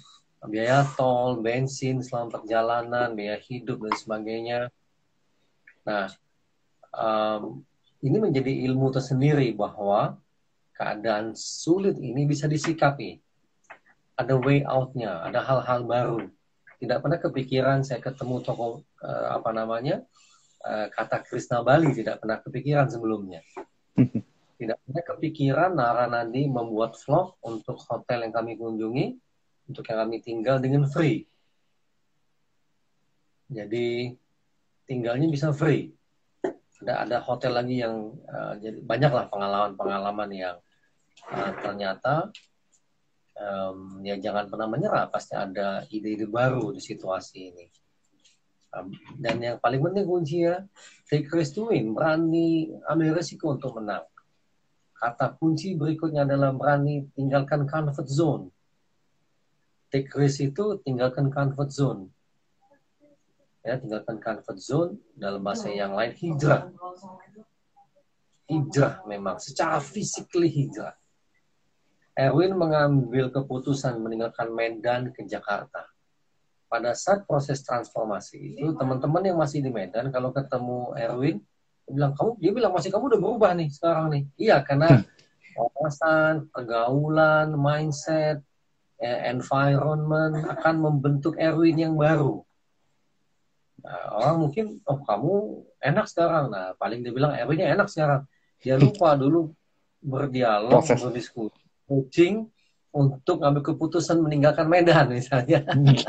[0.46, 4.60] biaya tol, bensin selama perjalanan, biaya hidup, dan sebagainya.
[5.82, 6.06] Nah,
[6.94, 7.66] um,
[8.02, 10.21] ini menjadi ilmu tersendiri bahwa
[10.82, 13.22] keadaan sulit ini bisa disikapi.
[14.18, 16.26] Ada way out-nya, ada hal-hal baru.
[16.82, 20.02] Tidak pernah kepikiran saya ketemu toko eh, apa namanya
[20.66, 23.46] eh, kata Krishna Bali tidak pernah kepikiran sebelumnya.
[24.62, 29.18] Tidak pernah kepikiran Nara Nadi membuat vlog untuk hotel yang kami kunjungi,
[29.66, 31.26] untuk yang kami tinggal dengan free.
[33.50, 34.14] Jadi
[34.86, 35.90] tinggalnya bisa free.
[36.78, 40.62] Ada ada hotel lagi yang uh, jadi banyaklah pengalaman-pengalaman yang
[41.32, 42.32] uh, ternyata
[43.38, 47.66] um, ya jangan pernah menyerah pasti ada ide-ide baru di situasi ini.
[48.72, 48.88] Um,
[49.20, 50.64] dan yang paling penting kuncinya
[51.04, 54.04] take risk to win berani ambil resiko untuk menang.
[54.96, 58.44] Kata kunci berikutnya adalah berani tinggalkan comfort zone.
[59.92, 62.08] Take risk itu tinggalkan comfort zone.
[63.60, 66.72] Ya tinggalkan comfort zone dalam bahasa yang lain hijrah.
[68.48, 70.96] Hijrah memang secara physically hijrah
[72.12, 75.88] Erwin mengambil keputusan meninggalkan Medan ke Jakarta.
[76.68, 81.36] Pada saat proses transformasi itu, teman-teman yang masih di Medan, kalau ketemu Erwin,
[81.88, 84.22] dia bilang kamu, dia bilang masih kamu udah berubah nih sekarang nih.
[84.36, 85.04] Iya, karena
[85.56, 88.40] wawasan, pergaulan, mindset,
[89.00, 92.44] eh, environment akan membentuk Erwin yang baru.
[93.82, 95.32] Nah, orang mungkin, oh kamu
[95.80, 96.52] enak sekarang.
[96.52, 98.28] Nah, paling dia bilang Erwinnya enak sekarang.
[98.60, 99.52] Dia lupa dulu
[100.00, 101.00] berdialog, Proses.
[101.02, 101.61] berdiskusi
[101.92, 102.48] coaching
[102.92, 105.60] untuk ngambil keputusan meninggalkan Medan misalnya.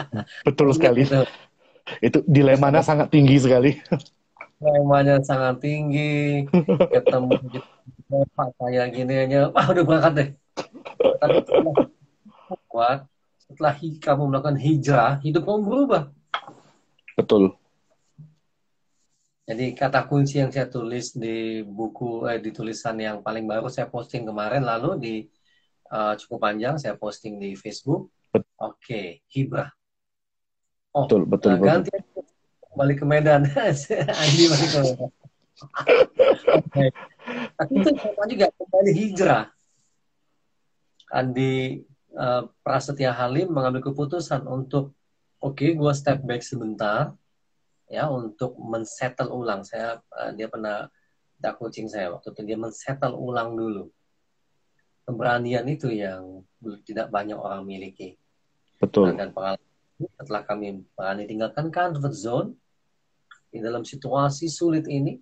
[0.48, 1.04] Betul sekali.
[1.04, 1.28] Gitu.
[2.00, 3.76] Itu dilemanya sangat tinggi sekali.
[4.64, 6.48] Temanya sangat tinggi,
[6.88, 7.36] ketemu
[8.08, 10.30] tempat kayak gini aja, wah udah berangkat deh.
[11.20, 11.76] Tapi setelah
[12.72, 13.00] kuat,
[13.44, 16.04] setelah kamu melakukan hijrah, hidup kamu berubah.
[17.20, 17.60] Betul.
[19.44, 23.92] Jadi kata kunci yang saya tulis di buku, eh, di tulisan yang paling baru saya
[23.92, 25.16] posting kemarin, lalu di
[25.90, 28.12] eh, cukup panjang saya posting di Facebook.
[28.58, 29.70] Oke, hibah.
[30.94, 31.70] Oh, Betul, betul, nah, betul.
[31.90, 31.92] ganti
[32.74, 33.42] balik ke Medan.
[34.22, 35.10] Andi balik ke Medan.
[36.54, 36.86] Oke.
[37.58, 39.44] Tapi itu sama juga kembali hijrah.
[41.14, 41.82] Andi
[42.14, 44.98] eh, Prasetya Halim mengambil keputusan untuk
[45.42, 47.14] oke, gua step back sebentar
[47.90, 49.62] ya untuk mensettle ulang.
[49.62, 50.90] Saya eh, dia pernah
[51.38, 53.90] dak coaching saya waktu itu dia mensettle ulang dulu.
[55.04, 58.16] Keberanian itu yang belum- tidak banyak orang miliki.
[58.84, 59.16] Betul.
[59.16, 59.64] dan pengalaman
[60.20, 62.50] setelah kami berani tinggalkan comfort zone
[63.48, 65.16] di dalam situasi sulit ini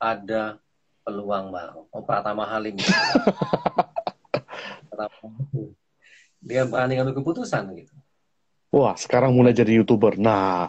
[0.00, 0.56] ada
[1.04, 1.84] peluang baru.
[1.92, 2.00] Oh.
[2.06, 2.80] Pratama Halim.
[6.38, 7.92] Dia berani ngambil keputusan gitu.
[8.72, 10.20] Wah, sekarang mulai jadi YouTuber.
[10.20, 10.68] Nah,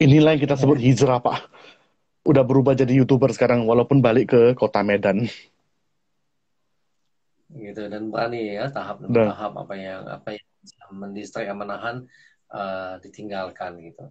[0.00, 1.46] inilah yang kita sebut hijrah, Pak.
[2.26, 5.28] Udah berubah jadi YouTuber sekarang, walaupun balik ke kota Medan.
[7.56, 9.32] Gitu dan berani ya tahap demi Nah.
[9.32, 11.96] tahap apa yang apa yang bisa mendistrai menahan
[12.52, 14.04] uh, ditinggalkan gitu.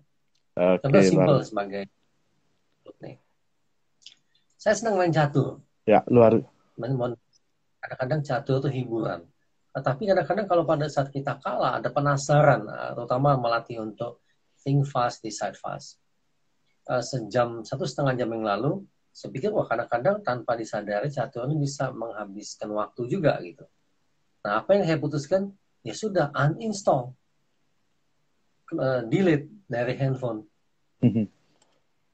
[0.56, 1.84] Oke, Contoh simpel sebagai
[3.04, 3.20] nih.
[4.56, 5.60] Saya senang main catur.
[5.86, 6.41] Ya, luar.
[7.84, 9.28] Kadang-kadang catur itu hiburan.
[9.76, 14.24] Tetapi kadang-kadang kalau pada saat kita kalah ada penasaran, uh, terutama melatih untuk
[14.64, 16.00] think fast, decide fast.
[16.88, 21.55] Uh, sejam satu setengah jam yang lalu, saya pikir wah kadang-kadang tanpa disadari catur ini
[21.63, 23.63] bisa menghabiskan waktu juga gitu.
[24.43, 25.55] Nah apa yang saya putuskan?
[25.88, 27.16] Ya sudah uninstall,
[28.74, 30.41] Uh, delete dari handphone.
[31.05, 31.30] Mhm.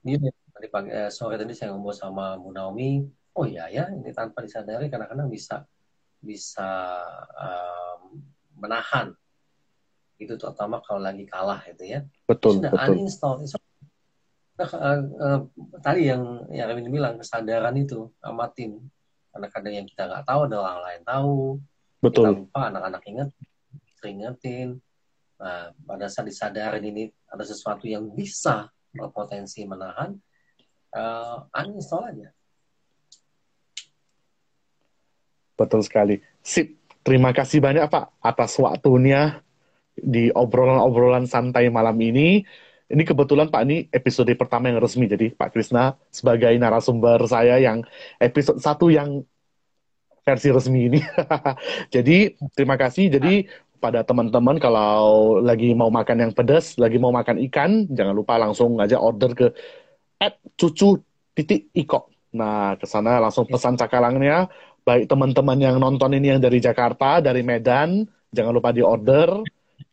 [0.04, 0.36] Delete.
[0.52, 3.08] Tadi pagi eh, sore tadi saya ngobrol sama Bu Naomi.
[3.40, 5.64] Oh iya ya, ini tanpa disadari kadang-kadang bisa
[6.20, 7.00] bisa
[7.40, 8.20] um,
[8.60, 9.16] menahan
[10.20, 12.04] itu terutama kalau lagi kalah itu ya.
[12.28, 13.00] Betul, Sudah betul.
[13.00, 13.36] uninstall.
[13.48, 13.56] It's
[14.62, 15.40] Eh, eh,
[15.82, 18.78] tadi yang yang Ramin bilang kesadaran itu amatin.
[19.34, 21.38] Kadang-kadang yang kita nggak tahu ada orang lain tahu.
[21.58, 22.26] Kita Betul.
[22.46, 23.30] lupa anak-anak ingat,
[24.06, 24.70] ingetin.
[25.42, 30.14] Nah, pada saat disadarin ini ada sesuatu yang bisa berpotensi menahan,
[30.94, 32.30] eh, uninstall aja.
[35.58, 36.22] Betul sekali.
[36.42, 36.78] Sip.
[37.02, 39.42] Terima kasih banyak, Pak, atas waktunya
[39.98, 42.46] di obrolan-obrolan santai malam ini.
[42.92, 45.08] Ini kebetulan, Pak, ini episode pertama yang resmi.
[45.08, 47.82] Jadi, Pak Krisna sebagai narasumber saya yang
[48.20, 49.24] episode satu yang
[50.22, 51.00] versi resmi ini.
[51.96, 53.08] Jadi, terima kasih.
[53.08, 53.48] Jadi,
[53.82, 58.78] pada teman-teman kalau lagi mau makan yang pedas, lagi mau makan ikan, jangan lupa langsung
[58.78, 59.48] aja order ke
[60.54, 61.02] cucu
[61.34, 62.12] titik iko.
[62.38, 64.48] Nah, ke sana langsung pesan cakalangnya.
[64.82, 69.42] Baik teman-teman yang nonton ini yang dari Jakarta, dari Medan, jangan lupa di order.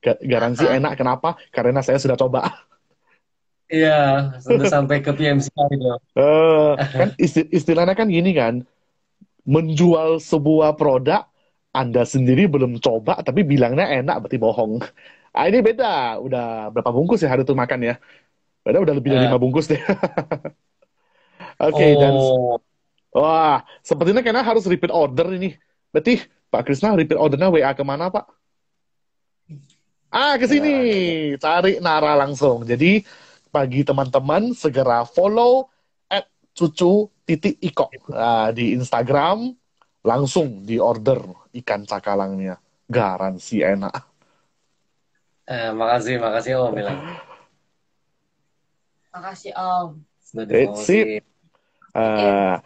[0.04, 1.00] Ga- Garansi enak.
[1.00, 1.40] Kenapa?
[1.48, 2.44] Karena saya sudah coba.
[3.68, 5.92] Iya, sudah sampai ke PMC gitu.
[6.16, 8.64] Eh, kan isti- istilahnya kan gini kan,
[9.44, 11.28] menjual sebuah produk
[11.72, 14.80] Anda sendiri belum coba tapi bilangnya enak berarti bohong.
[15.36, 16.16] Ah, ini beda.
[16.18, 17.94] Udah berapa bungkus ya hari itu makan ya?
[18.64, 19.28] Beda udah lebih dari Eh.
[19.28, 19.80] lima bungkus deh.
[21.66, 22.58] Oke, dan oh,
[23.14, 25.54] wah, sepertinya kayaknya harus repeat order ini.
[25.92, 28.24] Berarti Pak Krisna repeat ordernya WA ke mana Pak?
[30.08, 30.68] Ah, ke sini.
[31.36, 32.64] Cari Nara langsung.
[32.64, 33.04] Jadi
[33.48, 35.68] bagi teman-teman segera follow
[36.08, 39.52] at cucu titik iko Nah, di Instagram.
[40.06, 41.20] Langsung di order
[41.60, 42.56] ikan cakalangnya.
[42.88, 44.08] Garansi enak.
[45.48, 46.98] Eh, makasih, makasih Om bilang.
[49.12, 49.88] Makasih Om.
[50.20, 50.54] Sudah.
[51.98, 52.56] Eh,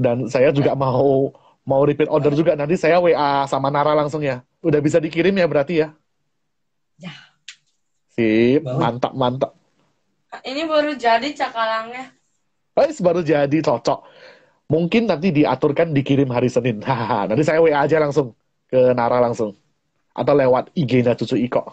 [0.00, 1.34] dan saya juga mau
[1.66, 2.56] mau repeat order juga.
[2.56, 4.40] Nanti saya WA sama Nara langsung ya.
[4.64, 5.88] Udah bisa dikirim ya berarti ya?
[6.96, 7.12] Ya.
[8.16, 8.64] sip.
[8.64, 9.59] Mantap mantap
[10.30, 12.14] Ini baru jadi cakalangnya.
[12.78, 14.06] Eh, baru jadi cocok.
[14.70, 16.78] Mungkin nanti diaturkan dikirim hari Senin.
[16.86, 18.38] Haha, nanti saya WA aja langsung
[18.70, 19.58] ke Nara langsung.
[20.14, 21.66] Atau lewat IG-nya Cucu Iko.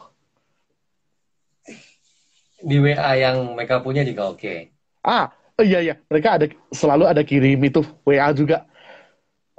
[2.58, 4.74] Di WA yang mereka punya juga oke.
[5.06, 5.96] ah oh iya iya.
[6.10, 8.66] Mereka ada selalu ada kirim itu WA juga.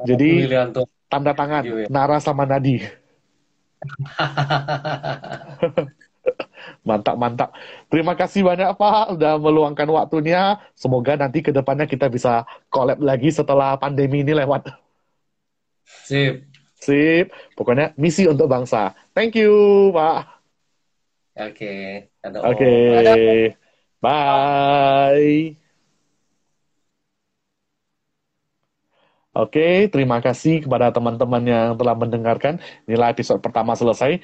[0.02, 0.50] Jadi-
[1.08, 1.88] tanda tangan.
[1.88, 2.84] Nara sama Nadi
[6.82, 7.50] Mantap, mantap.
[7.92, 10.56] Terima kasih banyak Pak udah meluangkan waktunya.
[10.72, 14.72] Semoga nanti ke depannya kita bisa collab lagi setelah pandemi ini lewat.
[15.84, 16.48] Sip.
[16.78, 17.32] Sip.
[17.56, 18.94] Pokoknya misi untuk bangsa.
[19.12, 20.20] Thank you, Pak.
[21.38, 21.74] Oke.
[22.22, 22.72] Ada Oke.
[22.72, 23.68] Om.
[23.98, 25.58] Bye.
[29.38, 32.58] Oke, terima kasih kepada teman-teman yang telah mendengarkan.
[32.90, 34.18] Inilah episode pertama selesai.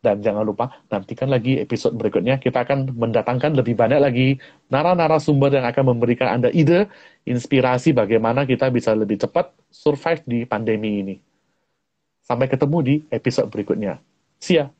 [0.00, 2.40] Dan jangan lupa, nantikan lagi episode berikutnya.
[2.40, 4.40] Kita akan mendatangkan lebih banyak lagi
[4.72, 6.88] nara-narasumber yang akan memberikan Anda ide,
[7.28, 11.16] inspirasi bagaimana kita bisa lebih cepat survive di pandemi ini.
[12.24, 14.00] Sampai ketemu di episode berikutnya.
[14.40, 14.79] See ya!